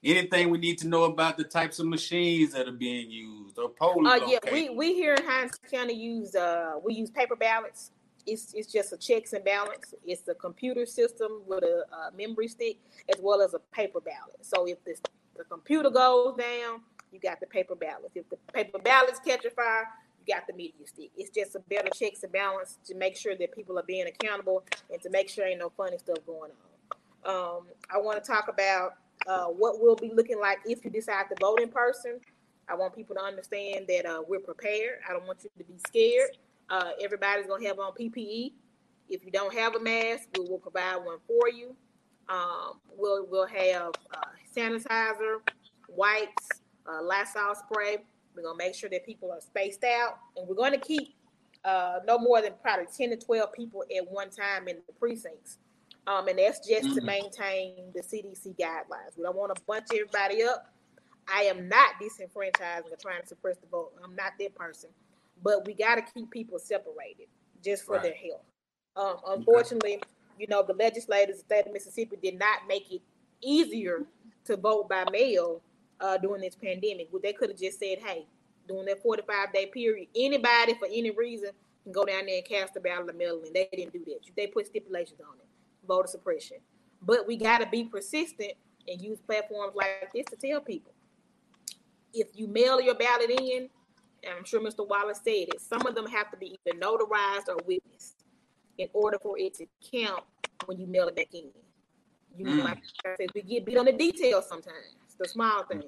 [0.04, 3.68] Anything we need to know about the types of machines that are being used or
[3.68, 4.06] polling?
[4.06, 7.90] Uh, yeah, we, we here in Hinds County use uh we use paper ballots.
[8.24, 9.94] It's, it's just a checks and balance.
[10.06, 12.76] It's a computer system with a, a memory stick
[13.08, 14.36] as well as a paper ballot.
[14.42, 15.00] So if this,
[15.34, 18.14] the computer goes down, you got the paper ballots.
[18.14, 19.88] If the paper ballots catch a fire,
[20.20, 21.10] you got the media stick.
[21.16, 24.62] It's just a better checks and balance to make sure that people are being accountable
[24.92, 26.50] and to make sure ain't no funny stuff going
[27.24, 27.34] on.
[27.34, 28.92] Um, I want to talk about
[29.26, 32.20] uh, what we'll be looking like if you decide to vote in person.
[32.68, 34.98] I want people to understand that uh, we're prepared.
[35.08, 36.30] I don't want you to be scared.
[36.68, 38.52] Uh, everybody's gonna have on PPE.
[39.08, 41.74] If you don't have a mask, we will provide one for you.
[42.28, 45.38] Um, we'll we'll have uh, sanitizer,
[45.88, 46.48] wipes,
[46.86, 47.98] uh, Lysol spray
[48.38, 51.14] we're gonna make sure that people are spaced out, and we're going to keep
[51.64, 55.58] no more than probably ten to twelve people at one time in the precincts.
[56.08, 56.94] Um, and that's just mm-hmm.
[56.94, 59.16] to maintain the CDC guidelines.
[59.16, 60.72] We don't want to bunch everybody up.
[61.32, 63.92] I am not disenfranchising or trying to suppress the vote.
[64.02, 64.88] I'm not that person.
[65.42, 67.26] But we got to keep people separated
[67.62, 68.02] just for right.
[68.02, 68.42] their health.
[68.96, 70.04] Um, unfortunately, okay.
[70.38, 73.02] you know, the legislators of the state of Mississippi did not make it
[73.42, 74.06] easier
[74.46, 75.60] to vote by mail
[76.00, 77.08] uh, during this pandemic.
[77.22, 78.26] They could have just said, hey,
[78.66, 81.50] during that 45 day period, anybody for any reason
[81.84, 84.20] can go down there and cast a ballot of mail and They didn't do that.
[84.36, 85.47] They put stipulations on it,
[85.88, 86.58] voter suppression.
[87.02, 88.52] But we got to be persistent
[88.86, 90.92] and use platforms like this to tell people
[92.14, 93.68] if you mail your ballot in,
[94.24, 94.86] and I'm sure Mr.
[94.88, 98.24] Wallace said it, some of them have to be either notarized or witnessed
[98.78, 100.24] in order for it to count
[100.66, 101.50] when you mail it back in.
[102.36, 102.64] You mm.
[102.64, 105.82] like I said, we get beat on the details sometimes the small thing.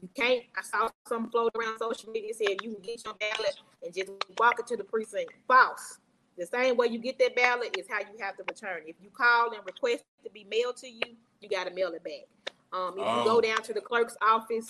[0.00, 0.42] You can't.
[0.56, 4.10] I saw some float around social media said you can get your ballot and just
[4.38, 5.32] walk it to the precinct.
[5.48, 5.98] False.
[6.38, 8.82] The same way you get that ballot is how you have to return.
[8.86, 12.04] If you call and request to be mailed to you, you got to mail it
[12.04, 12.26] back.
[12.72, 13.18] Um, if oh.
[13.18, 13.40] you go oh.
[13.40, 14.66] down to the clerk's office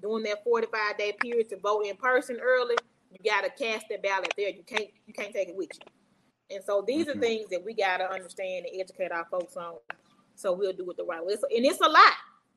[0.00, 2.76] during that 45 day period to vote in person early,
[3.10, 4.48] you got to cast that ballot there.
[4.48, 6.56] You can't you can't take it with you.
[6.56, 7.18] And so these mm-hmm.
[7.18, 9.76] are things that we got to understand and educate our folks on.
[10.34, 11.36] So we'll do it the right way.
[11.36, 12.12] So, and it's a lot.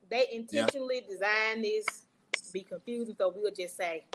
[0.09, 1.13] They intentionally yeah.
[1.13, 1.85] designed this
[2.33, 4.05] to be confusing, so we'll just say,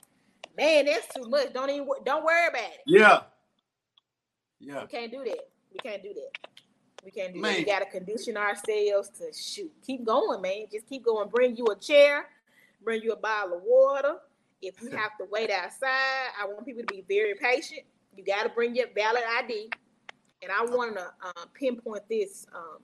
[0.56, 1.52] "Man, that's too much.
[1.52, 3.20] Don't even don't worry about it." Yeah,
[4.60, 4.82] yeah.
[4.82, 5.48] We can't do that.
[5.72, 6.50] We can't do that.
[7.04, 7.52] We can't do man.
[7.52, 7.58] that.
[7.58, 9.72] We gotta condition ourselves to shoot.
[9.86, 10.66] Keep going, man.
[10.70, 11.28] Just keep going.
[11.28, 12.28] Bring you a chair.
[12.82, 14.16] Bring you a bottle of water.
[14.62, 17.82] If you have to wait outside, I want people to be very patient.
[18.16, 19.70] You got to bring your valid ID.
[20.42, 22.78] And I want to uh, pinpoint this um,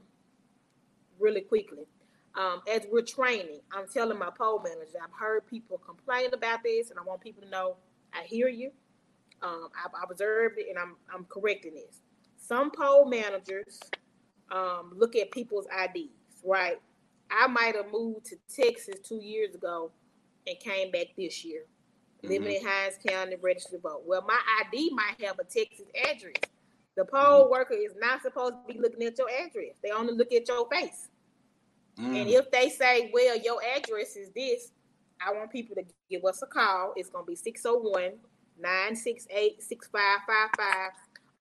[1.19, 1.85] really quickly.
[2.35, 6.91] Um, as we're training, I'm telling my poll manager, I've heard people complain about this,
[6.91, 7.77] and I want people to know
[8.13, 8.73] I hear you.
[9.43, 12.01] Um, I've observed it, and I'm I'm correcting this.
[12.39, 13.81] Some poll managers
[14.51, 16.81] um, look at people's IDs, right?
[17.31, 19.91] I might have moved to Texas two years ago
[20.47, 21.63] and came back this year,
[22.19, 22.29] mm-hmm.
[22.29, 24.03] living in Hinds County, registered to vote.
[24.07, 26.35] Well, my ID might have a Texas address.
[26.97, 27.51] The poll mm-hmm.
[27.51, 29.75] worker is not supposed to be looking at your address.
[29.83, 31.09] They only look at your face.
[31.99, 32.21] Mm.
[32.21, 34.71] And if they say, well, your address is this,
[35.25, 36.93] I want people to give us a call.
[36.97, 38.13] It's going to be 601
[38.59, 40.91] 968 6555.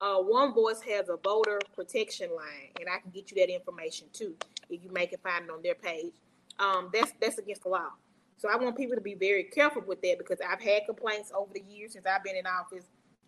[0.01, 4.07] Uh, One Voice has a voter protection line, and I can get you that information
[4.13, 4.35] too
[4.69, 6.13] if you make it find it on their page.
[6.59, 7.89] Um, that's that's against the law.
[8.37, 11.51] So I want people to be very careful with that because I've had complaints over
[11.53, 12.85] the years since I've been in office,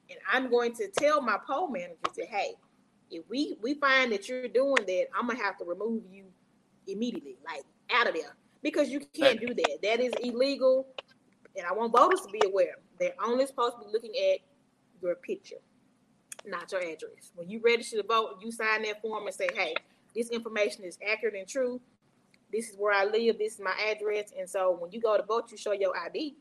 [0.10, 2.56] and I'm going to tell my poll manager that hey,
[3.10, 6.26] if we we find that you're doing that, I'm gonna have to remove you
[6.88, 9.78] immediately, like out of there, because you can't do that.
[9.82, 10.88] That is illegal,
[11.56, 12.76] and I want voters to be aware.
[13.00, 14.40] They're only supposed to be looking at
[15.02, 15.58] your picture,
[16.46, 17.32] not your address.
[17.36, 19.76] When you register to vote, you sign that form and say, hey,
[20.16, 21.80] this information is accurate and true.
[22.52, 23.38] This is where I live.
[23.38, 24.34] This is my address.
[24.38, 26.36] And so when you go to vote, you show your ID.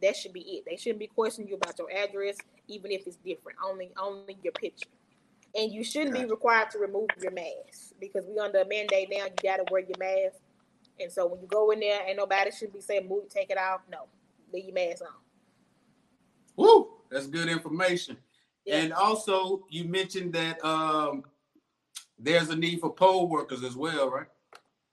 [0.00, 0.64] That should be it.
[0.66, 2.36] They shouldn't be questioning you about your address,
[2.66, 3.58] even if it's different.
[3.64, 4.88] Only, only your picture.
[5.54, 9.24] And you shouldn't be required to remove your mask because we under a mandate now.
[9.24, 10.40] You got to wear your mask.
[10.98, 13.58] And so when you go in there, ain't nobody should be saying move, take it
[13.58, 13.82] off.
[13.90, 14.06] No,
[14.52, 15.08] leave your mask on.
[16.56, 18.16] Woo, that's good information.
[18.64, 18.78] Yeah.
[18.78, 21.24] And also, you mentioned that um,
[22.18, 24.28] there's a need for poll workers as well, right?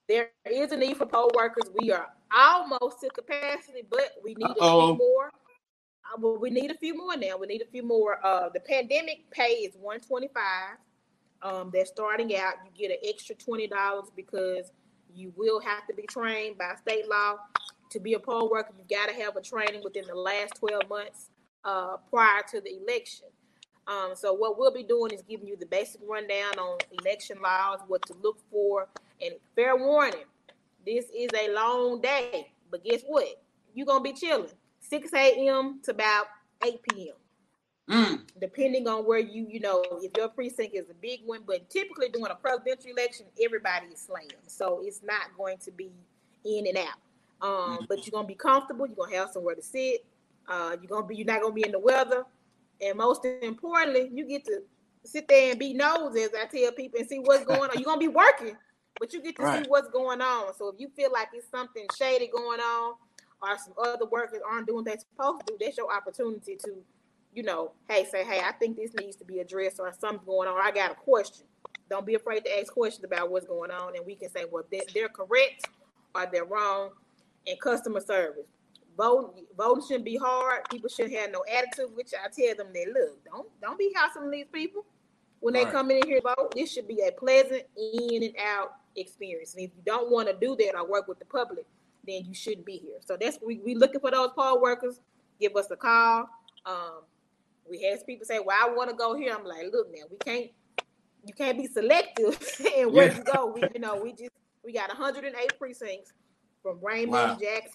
[0.08, 1.70] There is a need for poll workers.
[1.80, 4.80] We are almost to capacity, but we need Uh-oh.
[4.80, 5.26] a few more.
[5.26, 7.36] Uh, well, we need a few more now.
[7.38, 8.24] We need a few more.
[8.24, 10.42] Uh, the pandemic pay is 125.
[11.42, 12.54] Um, they're starting out.
[12.64, 14.72] You get an extra twenty dollars because
[15.14, 17.36] you will have to be trained by state law
[17.90, 18.72] to be a poll worker.
[18.76, 21.29] You've got to have a training within the last 12 months
[21.64, 23.26] uh, prior to the election.
[23.86, 27.80] Um, so what we'll be doing is giving you the basic rundown on election laws,
[27.88, 28.88] what to look for,
[29.20, 30.24] and fair warning,
[30.86, 32.52] this is a long day.
[32.70, 33.42] But guess what?
[33.74, 35.80] You're gonna be chilling 6 a.m.
[35.84, 36.26] to about
[36.64, 37.14] 8 p.m.
[37.90, 38.20] Mm.
[38.40, 42.08] Depending on where you, you know, if your precinct is a big one, but typically
[42.08, 45.90] during a presidential election, everybody is slammed, so it's not going to be
[46.44, 46.98] in and out.
[47.42, 47.88] Um, mm.
[47.88, 48.86] But you're gonna be comfortable.
[48.86, 50.04] You're gonna have somewhere to sit.
[50.48, 51.16] Uh, you're gonna be.
[51.16, 52.24] You're not gonna be in the weather.
[52.80, 54.62] And most importantly, you get to
[55.04, 57.70] sit there and be nosy, as I tell people, and see what's going on.
[57.74, 58.56] You're gonna be working,
[58.98, 59.64] but you get to right.
[59.64, 60.54] see what's going on.
[60.56, 62.94] So if you feel like it's something shady going on,
[63.42, 66.76] or some other workers aren't doing what they're supposed to do, that's your opportunity to,
[67.34, 70.48] you know, hey, say, hey, I think this needs to be addressed, or something's going
[70.48, 70.58] on.
[70.60, 71.46] I got a question.
[71.88, 74.64] Don't be afraid to ask questions about what's going on, and we can say, well,
[74.70, 75.66] they're, they're correct
[76.14, 76.90] or they're wrong.
[77.46, 78.46] And customer service
[79.00, 80.68] voting voting shouldn't be hard.
[80.70, 84.30] People shouldn't have no attitude, which I tell them they look, don't don't be hassling
[84.30, 84.84] these people
[85.40, 85.72] when they right.
[85.72, 86.52] come in here vote.
[86.54, 89.54] This should be a pleasant in and out experience.
[89.54, 91.66] And if you don't want to do that or work with the public,
[92.06, 92.98] then you shouldn't be here.
[93.00, 95.00] So that's we we looking for those poll workers.
[95.40, 96.28] Give us a call.
[96.66, 97.02] Um,
[97.68, 100.18] we had people say, "Well, I want to go here." I'm like, "Look, now we
[100.18, 100.50] can't.
[101.26, 102.38] You can't be selective
[102.76, 103.16] and where yeah.
[103.18, 103.52] you go.
[103.54, 104.30] We, you know, we just
[104.64, 106.12] we got 108 precincts
[106.62, 107.38] from Raymond, wow.
[107.40, 107.72] Jackson,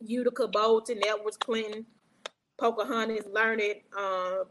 [0.00, 1.86] Utica, Bolton, Edwards, Clinton,
[2.58, 3.76] Pocahontas, Learned.
[3.96, 4.44] Uh,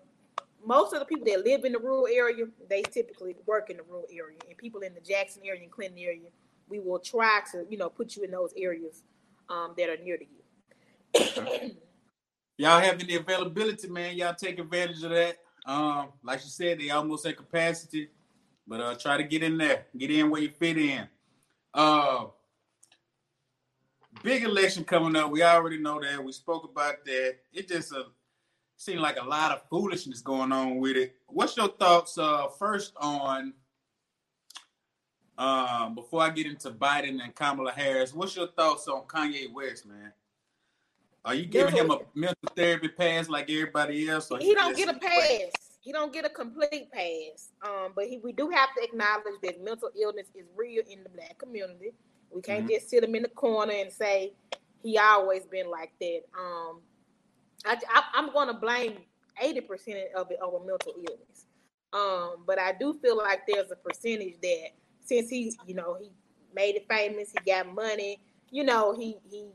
[0.65, 3.83] most of the people that live in the rural area, they typically work in the
[3.83, 4.37] rural area.
[4.47, 6.29] And people in the Jackson area and Clinton area,
[6.67, 9.03] we will try to, you know, put you in those areas
[9.49, 11.75] um, that are near to you.
[12.57, 14.15] y'all have any availability, man?
[14.15, 15.37] Y'all take advantage of that.
[15.65, 18.09] Um, like you said, they almost at capacity,
[18.67, 21.07] but uh, try to get in there, get in where you fit in.
[21.73, 22.25] Uh,
[24.23, 25.31] big election coming up.
[25.31, 26.23] We already know that.
[26.23, 27.35] We spoke about that.
[27.53, 28.03] It just uh,
[28.77, 31.15] seemed like a lot of foolishness going on with it.
[31.27, 33.53] What's your thoughts uh, first on
[35.37, 38.13] um, before I get into Biden and Kamala Harris?
[38.13, 40.11] What's your thoughts on Kanye West, man?
[41.25, 44.31] Are you giving him a mental therapy pass like everybody else?
[44.39, 45.51] he, don't get a pass.
[45.81, 47.49] He don't get a complete pass.
[47.61, 51.09] Um, but he, we do have to acknowledge that mental illness is real in the
[51.09, 51.93] black community.
[52.33, 52.73] We can't mm-hmm.
[52.73, 54.33] just sit him in the corner and say
[54.83, 56.21] he always been like that.
[56.37, 56.81] Um,
[57.65, 58.97] I, I, am going to blame
[59.41, 61.45] 80% of it over mental illness.
[61.91, 64.69] Um, but I do feel like there's a percentage that
[65.03, 66.11] since he, you know, he
[66.55, 68.19] made it famous, he got money,
[68.51, 69.47] you know, he he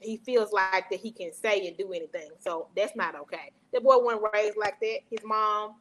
[0.00, 2.28] he feels like that he can say and do anything.
[2.38, 3.52] So that's not okay.
[3.72, 4.98] The boy wasn't raised like that.
[5.10, 5.76] His mom,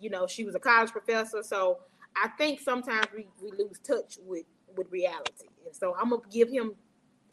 [0.00, 1.42] you know, she was a college professor.
[1.42, 1.78] So
[2.16, 4.44] I think sometimes we, we lose touch with
[4.76, 5.46] with reality.
[5.64, 6.74] And so I'm gonna give him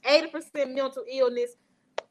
[0.03, 1.51] 80% mental illness,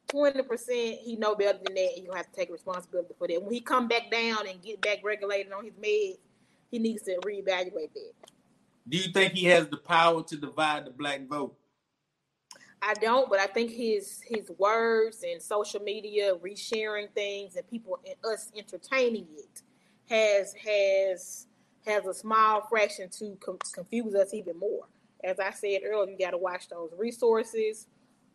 [0.09, 3.43] 20% he know better than that, and you have to take responsibility for that.
[3.43, 6.19] When he come back down and get back regulated on his meds,
[6.71, 8.13] he needs to reevaluate that.
[8.89, 11.55] Do you think he has the power to divide the black vote?
[12.81, 17.99] I don't, but I think his his words and social media resharing things and people
[18.07, 19.63] and us entertaining it
[20.09, 21.47] has has
[21.87, 24.87] has a small fraction to com- confuse us even more.
[25.25, 27.87] As I said earlier, you got to watch those resources,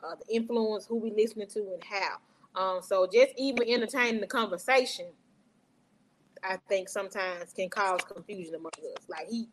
[0.03, 2.17] uh, the influence, who we listening to, and how.
[2.55, 5.07] Um, so just even entertaining the conversation,
[6.43, 9.05] I think sometimes can cause confusion among us.
[9.07, 9.47] Like he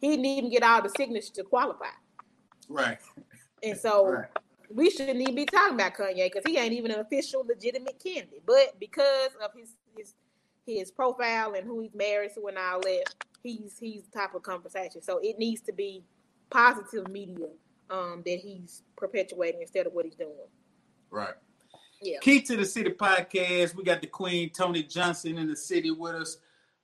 [0.00, 1.86] he didn't even get all the signatures to qualify.
[2.68, 2.98] Right.
[3.62, 4.28] And so right.
[4.68, 8.42] we shouldn't even be talking about Kanye because he ain't even an official, legitimate candidate.
[8.44, 10.14] But because of his his
[10.66, 13.04] his profile and who he's married to and all that,
[13.42, 15.02] he's he's the type of conversation.
[15.02, 16.04] So it needs to be
[16.52, 17.48] positive media
[17.90, 20.30] um, that he's perpetuating instead of what he's doing.
[21.10, 21.34] Right.
[22.00, 22.18] Yeah.
[22.20, 23.74] Key to the City podcast.
[23.74, 26.38] We got the Queen Toni Johnson in the city with us.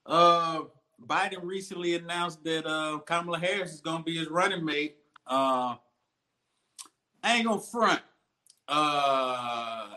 [0.05, 0.61] Uh,
[1.05, 4.97] Biden recently announced that uh, Kamala Harris is going to be his running mate.
[5.27, 5.75] Uh,
[7.23, 8.01] I ain't gonna front.
[8.67, 9.87] Uh,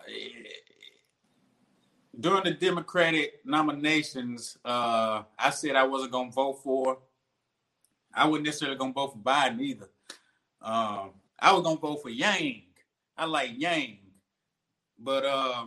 [2.19, 6.99] during the Democratic nominations, uh, I said I wasn't gonna vote for.
[8.15, 9.89] I wasn't necessarily gonna vote for Biden either.
[10.61, 12.63] Um, I was gonna vote for Yang.
[13.17, 13.99] I like Yang,
[14.99, 15.67] but uh,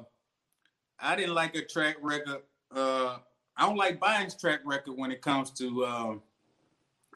[0.99, 2.41] I didn't like her track record.
[2.73, 3.17] Uh,
[3.57, 6.15] I don't like Biden's track record when it comes to uh,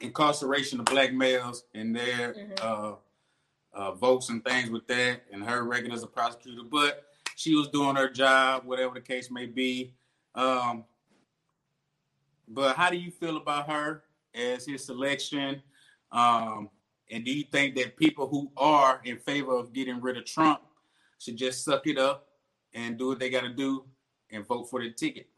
[0.00, 2.52] incarceration of black males and their mm-hmm.
[2.62, 2.94] uh,
[3.72, 6.62] uh, votes and things with that, and her record as a prosecutor.
[6.68, 7.04] But
[7.36, 9.94] she was doing her job, whatever the case may be.
[10.34, 10.84] Um,
[12.48, 14.02] but how do you feel about her
[14.34, 15.62] as his selection?
[16.12, 16.70] Um,
[17.10, 20.60] and do you think that people who are in favor of getting rid of Trump
[21.18, 22.28] should just suck it up
[22.72, 23.84] and do what they got to do
[24.30, 25.28] and vote for the ticket?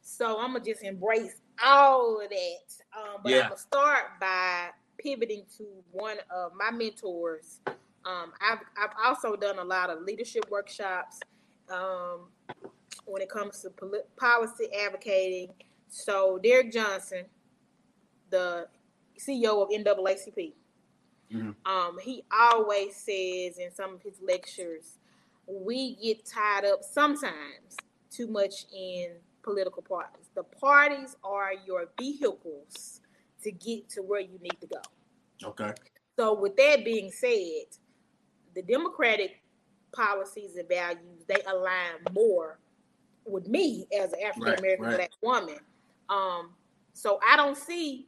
[0.00, 2.96] So I'm gonna just embrace all of that.
[2.96, 3.38] Um, but yeah.
[3.38, 4.68] I'm gonna start by
[4.98, 7.60] pivoting to one of my mentors.
[7.66, 11.18] Um, I've I've also done a lot of leadership workshops
[11.70, 12.28] um,
[13.04, 15.48] when it comes to poli- policy advocating.
[15.88, 17.24] So Derrick Johnson,
[18.30, 18.68] the
[19.18, 20.52] CEO of NAACP,
[21.32, 21.50] mm-hmm.
[21.70, 24.98] um, he always says in some of his lectures,
[25.46, 27.76] we get tied up sometimes
[28.10, 29.08] too much in
[29.42, 30.28] political parties.
[30.34, 33.00] The parties are your vehicles
[33.42, 35.48] to get to where you need to go.
[35.48, 35.72] Okay.
[36.18, 37.66] So with that being said,
[38.54, 39.42] the Democratic
[39.92, 42.58] policies and values they align more
[43.24, 45.10] with me as an African American right, right.
[45.10, 45.58] black woman.
[46.08, 46.50] Um,
[46.92, 48.06] so I don't see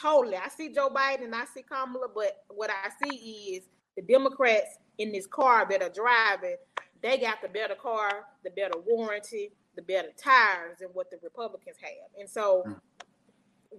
[0.00, 0.36] totally.
[0.36, 3.16] I see Joe Biden and I see Kamala, but what I see
[3.56, 3.64] is
[3.96, 6.56] the Democrats in this car that are driving,
[7.02, 11.76] they got the better car, the better warranty, the better tires than what the Republicans
[11.80, 12.10] have.
[12.18, 12.76] And so mm.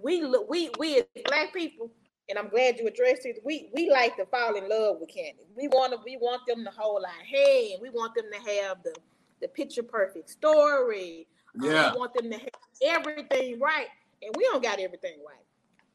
[0.02, 1.92] we look we we as black people,
[2.30, 3.40] and I'm glad you addressed it.
[3.44, 5.46] We we like to fall in love with candy.
[5.56, 7.80] We want to we want them to hold our hand.
[7.82, 8.96] We want them to have the
[9.42, 11.28] the picture perfect story.
[11.62, 11.88] Yeah.
[11.88, 12.50] Um, we want them to have
[12.84, 13.88] everything right,
[14.22, 15.46] and we don't got everything right.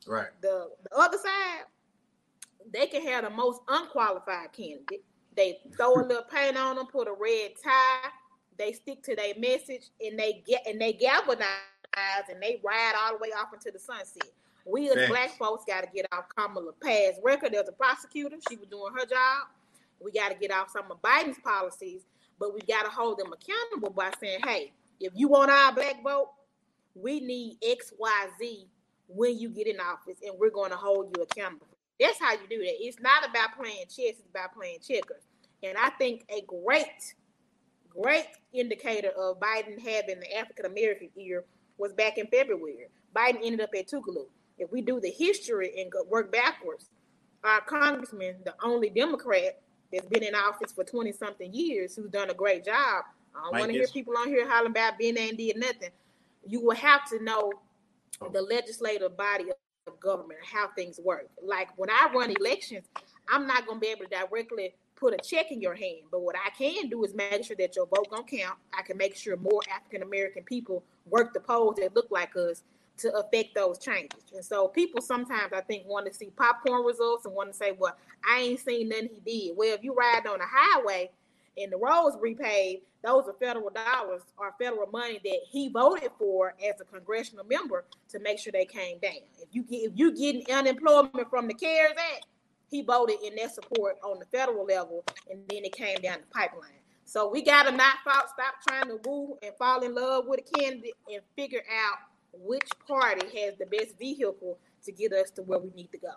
[0.07, 0.29] Right.
[0.41, 1.65] The the other side,
[2.73, 5.05] they can have the most unqualified candidate.
[5.37, 8.11] They throw a little paint on them, put a red tie,
[8.59, 11.47] they stick to their message and they get and they galvanize
[12.29, 14.31] and they ride all the way off into the sunset.
[14.67, 18.37] We as black folks got to get off Kamala past record as a prosecutor.
[18.49, 19.49] She was doing her job.
[20.01, 22.03] We got to get off some of Biden's policies,
[22.39, 26.03] but we got to hold them accountable by saying, hey, if you want our black
[26.03, 26.31] vote,
[26.95, 28.67] we need X, Y, Z
[29.09, 31.67] when you get in office, and we're going to hold you accountable.
[32.01, 32.75] That's how you do that.
[32.81, 35.23] It's not about playing chess; it's about playing checkers.
[35.63, 37.15] And I think a great
[37.97, 41.45] great indicator of Biden having the African American ear
[41.79, 42.89] was back in February.
[43.15, 44.27] Biden ended up at Tougaloo.
[44.59, 46.91] If we do the history and go, work backwards,
[47.43, 49.61] our congressman, the only Democrat
[49.93, 53.05] that's been in office for 20 something years, who's done a great job.
[53.35, 55.91] I don't want to hear people on here hollering about being ain't did nothing.
[56.47, 57.53] You will have to know
[58.21, 58.29] oh.
[58.29, 59.47] the legislative body
[59.87, 61.29] of government, how things work.
[61.43, 62.87] Like when I run elections,
[63.29, 66.03] I'm not going to be able to directly put a check in your hand.
[66.11, 68.59] But what I can do is make sure that your vote gonna count.
[68.77, 72.62] I can make sure more African American people work the polls that look like us.
[72.97, 74.23] to affect those changes.
[74.33, 77.73] And so people sometimes I think want to see popcorn results and want to say,
[77.77, 79.57] well, I ain't seen nothing he did.
[79.57, 81.11] Well, if you ride on a highway
[81.57, 86.55] and the roads repaved, those are federal dollars or federal money that he voted for
[86.67, 89.13] as a congressional member to make sure they came down.
[89.39, 92.27] If you get if you getting unemployment from the CARES Act,
[92.71, 96.27] he voted in their support on the federal level, and then it came down the
[96.33, 96.81] pipeline.
[97.05, 100.59] So we gotta not fall, stop trying to woo and fall in love with a
[100.59, 101.99] candidate and figure out
[102.33, 106.13] which party has the best vehicle to get us to where we need to go.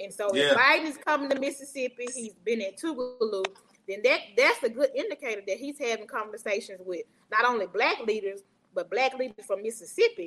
[0.00, 0.52] And so yeah.
[0.52, 3.44] if Biden is coming to Mississippi, he's been at Tougaloo,
[3.90, 8.40] then that that's a good indicator that he's having conversations with not only black leaders,
[8.74, 10.26] but black leaders from Mississippi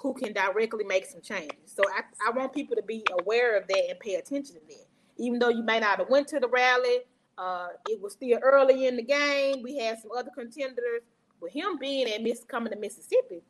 [0.00, 1.58] who can directly make some changes.
[1.66, 4.86] So I, I want people to be aware of that and pay attention to that.
[5.18, 6.98] Even though you may not have went to the rally,
[7.38, 9.62] uh, it was still early in the game.
[9.62, 11.02] We had some other contenders.
[11.40, 13.42] but him being at Miss coming to Mississippi,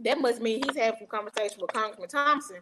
[0.00, 2.58] that must mean he's having some conversation with Congressman Thompson,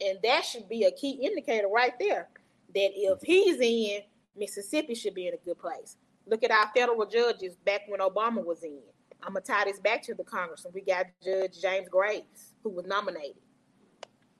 [0.00, 2.28] and that should be a key indicator right there.
[2.74, 4.02] That if he's in,
[4.40, 5.96] Mississippi should be in a good place.
[6.26, 8.80] Look at our federal judges back when Obama was in.
[9.22, 12.70] I'm gonna tie this back to the Congress, and we got Judge James Graves, who
[12.70, 13.42] was nominated.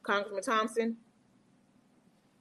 [0.02, 0.96] Congressman Thompson,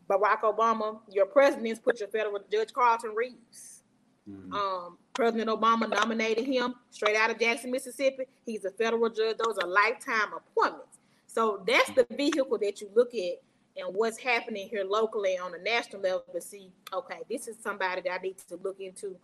[0.09, 3.83] Barack Obama, your presidents put your federal judge Carlton Reeves.
[4.29, 4.53] Mm-hmm.
[4.53, 8.23] Um, President Obama nominated him straight out of Jackson, Mississippi.
[8.45, 9.37] He's a federal judge.
[9.37, 10.97] Those are lifetime appointments.
[11.27, 13.41] So that's the vehicle that you look at
[13.79, 18.01] and what's happening here locally on a national level to see, okay, this is somebody
[18.01, 19.15] that I need to look into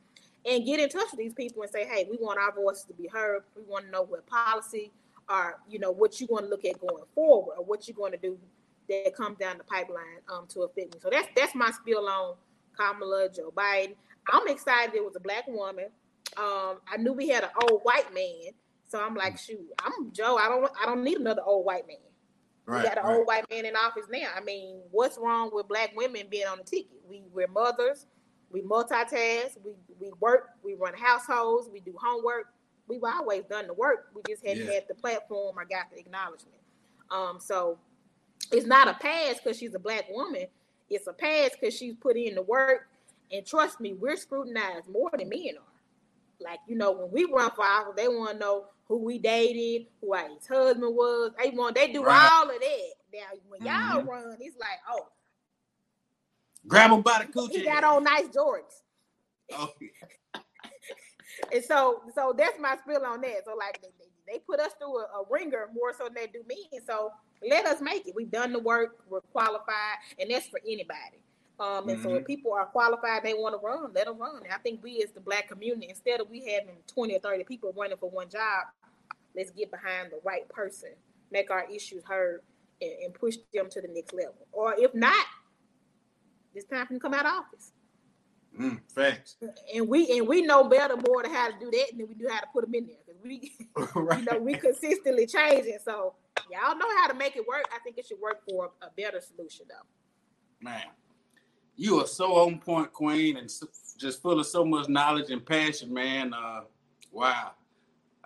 [0.46, 2.94] and get in touch with these people and say, hey, we want our voices to
[2.94, 3.44] be heard.
[3.56, 4.92] We want to know what policy
[5.30, 8.12] or, you know, what you want to look at going forward or what you're going
[8.12, 8.38] to do
[8.90, 11.00] that comes down the pipeline um, to affect me.
[11.02, 12.36] So that's that's my spiel on
[12.78, 13.96] Kamala, Joe Biden.
[14.32, 15.86] I'm excited it was a black woman.
[16.38, 18.52] Um, I knew we had an old white man,
[18.88, 20.38] so I'm like, shoot, I'm Joe.
[20.38, 21.98] I don't I don't need another old white man.
[22.66, 23.16] Right, we got an right.
[23.16, 24.30] old white man in office now.
[24.36, 27.00] I mean, what's wrong with black women being on the ticket?
[27.08, 28.08] We we're mothers,
[28.50, 32.48] we multitask, we we work, we run households, we do homework.
[32.88, 34.12] We've always done the work.
[34.16, 34.74] We just hadn't yeah.
[34.74, 36.62] had the platform or got the acknowledgement.
[37.10, 37.80] Um, so
[38.52, 40.46] it's not a pass because she's a black woman.
[40.90, 42.90] It's a pass because she's put in the work.
[43.32, 46.44] And trust me, we're scrutinized more than men are.
[46.44, 49.88] Like, you know, when we run for office, they want to know who we dated,
[50.02, 51.32] who our husband was.
[51.42, 52.30] They want they do right.
[52.32, 52.94] all of that.
[53.14, 53.98] Now, when mm-hmm.
[53.98, 55.08] y'all run, it's like, oh,
[56.68, 57.52] grab him by the coochie.
[57.52, 58.82] He got on nice Jordans.
[59.54, 59.72] Oh.
[61.54, 63.46] and so, so that's my spill on that.
[63.46, 63.90] So, like, they,
[64.28, 66.68] they put us through a, a ringer more so than they do me.
[66.74, 67.12] And so,
[67.48, 68.16] let us make it.
[68.16, 68.98] We've done the work.
[69.10, 71.20] We're qualified, and that's for anybody.
[71.60, 72.04] Um, and mm-hmm.
[72.04, 74.44] so if people are qualified, they want to run, let them run.
[74.44, 77.44] And I think we as the black community, instead of we having 20 or 30
[77.46, 78.66] people running for one job,
[79.36, 80.90] let's get behind the right person,
[81.32, 82.42] make our issues heard,
[82.82, 84.48] and, and push them to the next level.
[84.52, 85.26] Or if not,
[86.54, 87.72] it's time for them to come out of office.
[88.60, 89.36] Mm, thanks.
[89.74, 92.28] And we and we know better more to how to do that than we do
[92.30, 93.54] how to put them in there because we,
[94.02, 94.20] right.
[94.20, 95.78] you know, we consistently changing.
[95.84, 96.14] So
[96.50, 97.66] y'all know how to make it work.
[97.74, 99.86] I think it should work for a better solution, though.
[100.62, 100.84] Man,
[101.76, 103.68] you are so on point, Queen, and so,
[103.98, 106.34] just full of so much knowledge and passion, man.
[106.34, 106.62] Uh,
[107.12, 107.52] wow.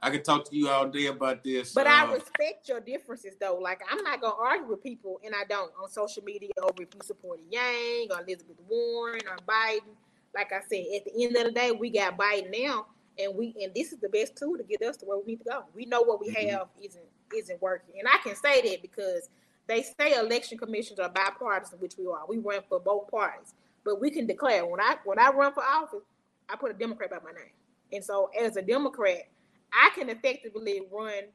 [0.02, 1.74] I could talk to you all day about this.
[1.74, 3.60] But uh, I respect your differences, though.
[3.62, 6.90] Like I'm not gonna argue with people, and I don't on social media over if
[6.94, 9.96] you support Yang or Elizabeth Warren or Biden.
[10.34, 12.86] Like I said, at the end of the day, we got Biden now,
[13.18, 15.40] and we and this is the best tool to get us to where we need
[15.40, 15.64] to go.
[15.76, 16.50] We know what we mm-hmm.
[16.50, 17.04] have isn't
[17.36, 17.96] isn't working.
[18.00, 19.30] And I can say that because
[19.70, 22.24] they say election commissions are bipartisan, which we are.
[22.28, 23.54] We run for both parties.
[23.86, 26.02] But we can declare when I when I run for office,
[26.50, 27.54] I put a Democrat by my name.
[27.94, 29.30] And so as a Democrat,
[29.72, 31.26] I can effectively run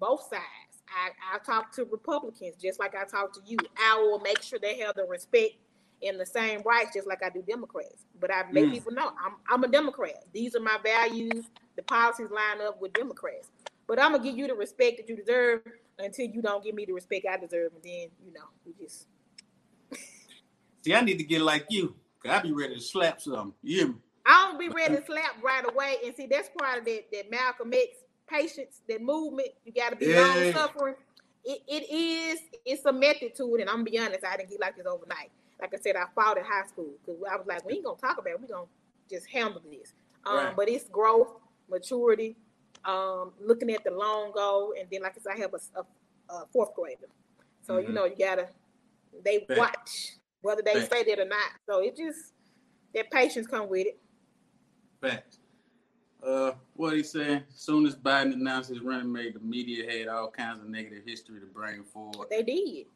[0.00, 0.42] both sides.
[0.88, 3.56] I, I talk to Republicans just like I talk to you.
[3.78, 5.54] I will make sure they have the respect
[6.02, 8.04] and the same rights just like I do Democrats.
[8.20, 8.72] But I make mm.
[8.72, 10.24] people know I'm I'm a Democrat.
[10.32, 11.44] These are my values.
[11.76, 13.50] The policies line up with Democrats.
[13.86, 15.62] But I'm gonna give you the respect that you deserve
[15.98, 19.06] until you don't give me the respect I deserve, and then you know we just.
[20.82, 23.54] See, I need to get like you, cause I be ready to slap something.
[23.62, 23.94] You hear me?
[24.26, 27.30] I don't be ready to slap right away, and see that's part of that that
[27.30, 29.48] Malcolm X patience, that movement.
[29.64, 30.20] You got to be yeah.
[30.20, 30.94] long suffering.
[31.44, 34.50] It, it is it's a method to it, and I'm gonna be honest, I didn't
[34.50, 35.30] get like this overnight.
[35.60, 37.98] Like I said, I fought in high school because I was like, we ain't gonna
[37.98, 38.40] talk about it.
[38.40, 38.66] We gonna
[39.10, 39.92] just handle this.
[40.26, 40.56] Um, right.
[40.56, 41.28] But it's growth,
[41.70, 42.36] maturity,
[42.84, 46.34] um, looking at the long goal, and then like I said, I have a, a,
[46.34, 47.08] a fourth grader,
[47.62, 47.88] so mm-hmm.
[47.88, 48.48] you know you gotta
[49.24, 51.50] they watch whether they say that or not.
[51.66, 52.32] So it just
[52.94, 53.98] that patience come with it.
[55.00, 55.38] Facts.
[56.24, 57.44] Uh, what he said?
[57.48, 61.02] As soon as Biden announced his running mate, the media had all kinds of negative
[61.04, 62.28] history to bring forward.
[62.30, 62.86] They did.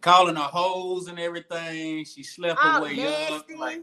[0.00, 2.04] Calling her hoes and everything.
[2.04, 3.54] She slept oh, away nasty.
[3.54, 3.82] Like,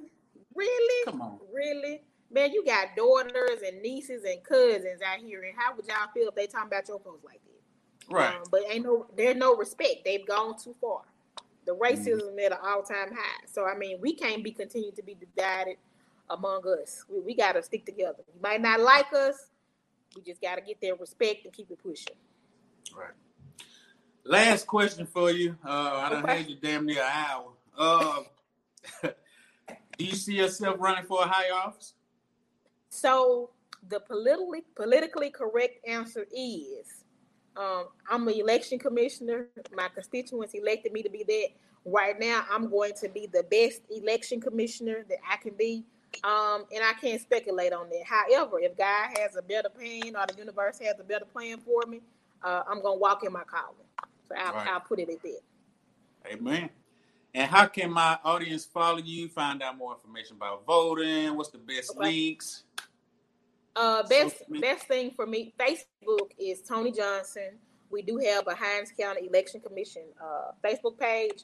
[0.56, 1.06] really?
[1.06, 1.40] Come on.
[1.54, 2.02] Really?
[2.32, 6.30] Man, you got daughters and nieces and cousins out here, and how would y'all feel
[6.30, 8.14] if they talking about your folks like that?
[8.14, 8.36] Right.
[8.36, 10.06] Um, but ain't no, there's no respect.
[10.06, 11.02] They've gone too far.
[11.66, 12.46] The racism mm.
[12.46, 13.46] at an all time high.
[13.52, 15.78] So I mean, we can't be continued to be divided
[16.30, 17.04] among us.
[17.10, 18.24] We, we got to stick together.
[18.34, 19.36] You might not like us.
[20.16, 22.16] We just got to get their respect and keep it pushing.
[22.96, 23.14] Right.
[24.26, 25.56] Last question for you.
[25.64, 26.38] Uh, I don't okay.
[26.38, 27.52] had you damn near an hour.
[27.78, 28.22] Uh,
[29.98, 31.94] do you see yourself running for a high office?
[32.90, 33.52] So
[33.88, 37.04] the politically politically correct answer is
[37.56, 39.48] um, I'm an election commissioner.
[39.76, 41.48] My constituents elected me to be that.
[41.86, 45.86] Right now, I'm going to be the best election commissioner that I can be.
[46.24, 48.04] Um, and I can't speculate on that.
[48.06, 51.84] However, if God has a better plan or the universe has a better plan for
[51.88, 52.02] me,
[52.44, 53.76] uh, I'm gonna walk in my calling.
[54.28, 54.68] So I'll, right.
[54.68, 55.40] I'll put it at that.
[56.32, 56.70] Amen.
[57.34, 59.28] And how can my audience follow you?
[59.30, 61.36] Find out more information about voting.
[61.36, 62.00] What's the best okay.
[62.00, 62.64] links?
[63.80, 67.52] Uh, best best thing for me, Facebook is Toni Johnson.
[67.90, 71.44] We do have a Hinds County Election Commission uh, Facebook page.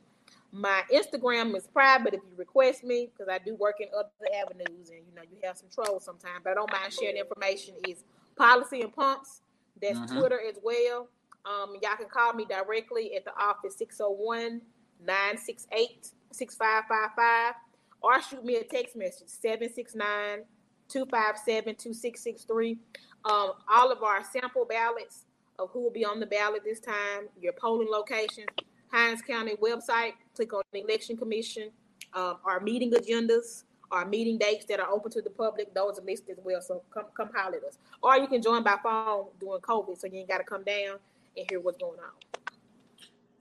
[0.52, 4.90] My Instagram is private if you request me because I do work in other avenues
[4.90, 7.76] and you know you have some trolls sometimes, but I don't mind sharing information.
[7.88, 8.04] Is
[8.36, 9.42] Policy and Pumps.
[9.82, 10.20] That's mm-hmm.
[10.20, 11.08] Twitter as well.
[11.46, 14.60] Um, y'all can call me directly at the office 601
[15.06, 17.54] 968 6555
[18.02, 20.44] or shoot me a text message 769
[20.90, 22.78] 257 2663.
[23.26, 25.26] Um, all of our sample ballots
[25.58, 28.48] of who will be on the ballot this time, your polling locations,
[28.92, 31.72] Hinds County website, click on the election commission,
[32.14, 36.04] um, our meeting agendas, our meeting dates that are open to the public, those are
[36.04, 36.62] listed as well.
[36.62, 37.78] So come come holler at us.
[38.02, 40.98] Or you can join by phone during COVID, so you ain't gotta come down
[41.38, 42.52] and hear what's going on.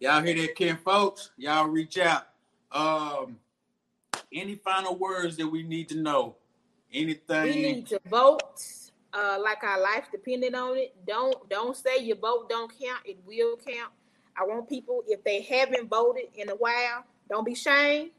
[0.00, 1.30] Y'all hear that, kinfolks?
[1.36, 2.26] Y'all reach out.
[2.72, 3.38] Um,
[4.32, 6.36] any final words that we need to know?
[6.94, 7.42] Anything?
[7.42, 8.62] We need to vote.
[9.12, 10.92] Uh, like our life depended on it.
[11.06, 13.00] Don't don't say your vote don't count.
[13.04, 13.92] It will count.
[14.36, 18.10] I want people if they haven't voted in a while, don't be shamed.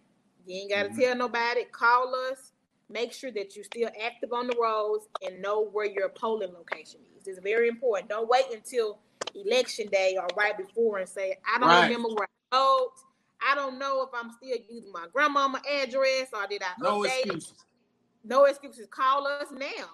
[0.46, 1.00] You ain't gotta mm-hmm.
[1.02, 1.66] tell nobody.
[1.72, 2.54] Call us.
[2.90, 7.02] Make sure that you're still active on the roads and know where your polling location
[7.18, 7.28] is.
[7.28, 8.10] It's very important.
[8.10, 9.00] Don't wait until
[9.34, 11.88] election day or right before and say, I don't right.
[11.88, 12.94] remember where I vote.
[13.46, 17.26] I don't know if I'm still using my grandmama address or did I no update
[17.26, 17.52] excuses.
[17.52, 17.58] It.
[18.26, 18.88] No excuses.
[18.90, 19.86] Call us now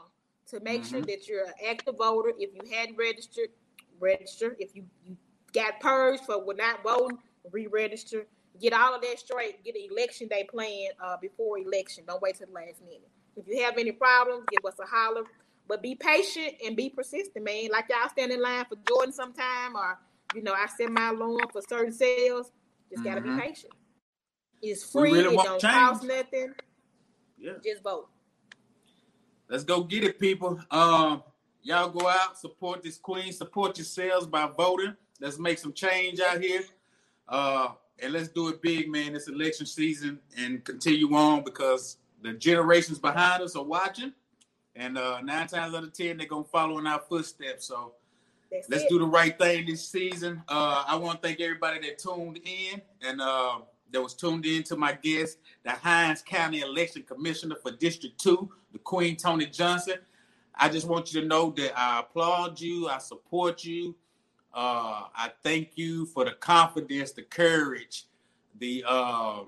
[0.48, 0.90] to make mm-hmm.
[0.90, 2.32] sure that you're an active voter.
[2.38, 3.50] If you hadn't registered,
[4.00, 4.56] register.
[4.60, 5.18] If you, you
[5.54, 7.18] got purged for not voting,
[7.52, 8.26] re-register.
[8.60, 9.64] Get all of that straight.
[9.64, 12.04] Get an election day plan uh, before election.
[12.08, 13.10] Don't wait till the last minute.
[13.36, 15.24] If you have any problems, give us a holler.
[15.68, 17.70] But be patient and be persistent, man.
[17.72, 19.98] Like y'all stand in line for Jordan sometime, or
[20.36, 22.52] you know, I send my loan for certain sales.
[22.92, 23.38] Just gotta mm-hmm.
[23.38, 23.74] be patient.
[24.62, 25.14] It's free.
[25.14, 25.74] Really it don't change.
[25.74, 26.54] cost nothing.
[27.38, 27.54] Yeah.
[27.64, 28.10] Just vote.
[29.52, 30.62] Let's go get it, people.
[30.72, 31.24] Um,
[31.62, 34.96] y'all go out, support this queen, support yourselves by voting.
[35.20, 36.62] Let's make some change out here.
[37.28, 37.72] Uh,
[38.02, 39.14] and let's do it big, man.
[39.14, 44.14] It's election season and continue on because the generations behind us are watching.
[44.78, 47.66] And uh, nine times out of ten, they're gonna follow in our footsteps.
[47.66, 47.96] So
[48.50, 48.90] That's let's it.
[48.90, 50.42] do the right thing this season.
[50.48, 53.60] Uh, I want to thank everybody that tuned in and uh,
[53.92, 58.50] that was tuned in to my guest, the Hinds County Election Commissioner for District Two,
[58.72, 59.96] the Queen Toni Johnson.
[60.56, 63.96] I just want you to know that I applaud you, I support you,
[64.54, 68.06] uh, I thank you for the confidence, the courage,
[68.60, 69.44] the uh,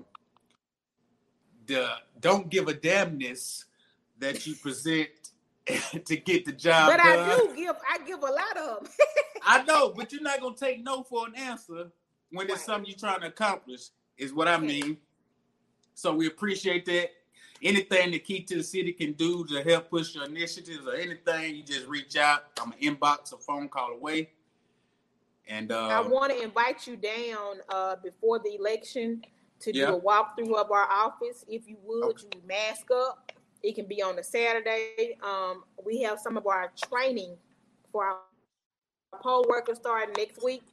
[1.66, 1.88] the
[2.20, 3.64] don't give a damnness
[4.18, 5.08] that you present
[6.04, 7.30] to get the job but done.
[7.30, 8.88] I do give I give a lot of.
[9.46, 11.90] I know, but you're not gonna take no for an answer
[12.30, 13.88] when it's something you're trying to accomplish,
[14.18, 14.98] is what I mean.
[15.94, 17.10] So we appreciate that.
[17.62, 21.56] Anything the key to the city can do to help push your initiatives or anything,
[21.56, 22.44] you just reach out.
[22.60, 24.30] I'm an inbox or phone call away.
[25.46, 29.22] And uh, I want to invite you down uh, before the election
[29.60, 29.86] to yeah.
[29.86, 31.44] do a walkthrough of our office.
[31.48, 32.26] If you would, okay.
[32.34, 33.32] you mask up.
[33.62, 35.16] It can be on a Saturday.
[35.22, 37.36] Um, we have some of our training
[37.90, 38.18] for our
[39.22, 40.64] poll workers starting next week.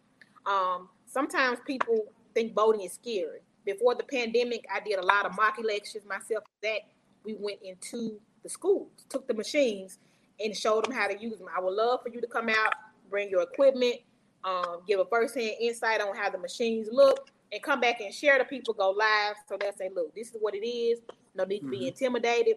[0.46, 3.40] Um, sometimes people think voting is scary.
[3.66, 6.44] Before the pandemic, I did a lot of mock elections myself.
[6.64, 6.80] That
[7.24, 10.00] we went into the schools, took the machines,
[10.44, 11.48] and showed them how to use them.
[11.56, 12.74] I would love for you to come out,
[13.10, 13.98] bring your equipment,
[14.44, 18.38] um, give a first-hand insight on how the machines look, and come back and share
[18.38, 18.74] to people.
[18.74, 21.00] Go live so they'll say, "Look, this is what it is.
[21.36, 21.88] No need to be mm-hmm.
[21.88, 22.56] intimidated."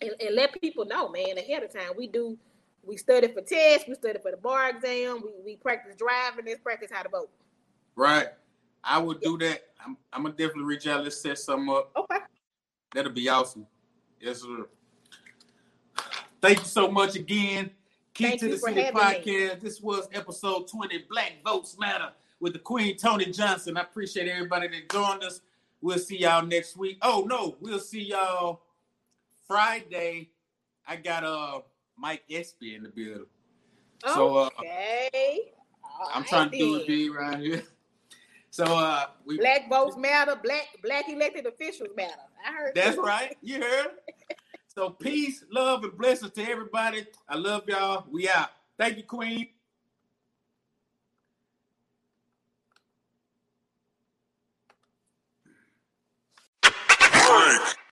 [0.00, 1.90] and, and let people know, man, ahead of time.
[1.96, 2.38] We do
[2.84, 6.60] we study for tests, we study for the bar exam, we, we practice driving, let's
[6.60, 7.28] practice how to vote.
[7.96, 8.28] Right.
[8.82, 9.62] I would do that.
[9.84, 11.04] I'm, I'm gonna definitely reach out.
[11.04, 11.90] Let's set something up.
[11.96, 12.18] Okay.
[12.94, 13.66] That'll be awesome.
[14.20, 14.66] Yes, sir.
[16.40, 17.70] Thank you so much again.
[18.14, 19.54] Key Thank to the City podcast.
[19.54, 19.60] Me.
[19.60, 22.10] This was episode 20, Black Votes Matter,
[22.40, 23.76] with the Queen Toni Johnson.
[23.76, 25.40] I appreciate everybody that joined us.
[25.80, 26.98] We'll see y'all next week.
[27.02, 28.62] Oh no, we'll see y'all
[29.46, 30.30] Friday.
[30.86, 31.60] I got uh
[31.96, 33.26] Mike Espy in the building.
[34.04, 35.52] So uh, okay.
[36.12, 37.62] I'm trying to do a big right here.
[38.58, 40.34] So uh, we, black votes matter.
[40.34, 42.16] Black black elected officials matter.
[42.44, 42.74] I heard.
[42.74, 43.36] That's right.
[43.40, 43.90] You heard.
[44.66, 47.06] so peace, love, and blessings to everybody.
[47.28, 48.06] I love y'all.
[48.10, 48.48] We out.
[48.76, 49.46] Thank you, Queen.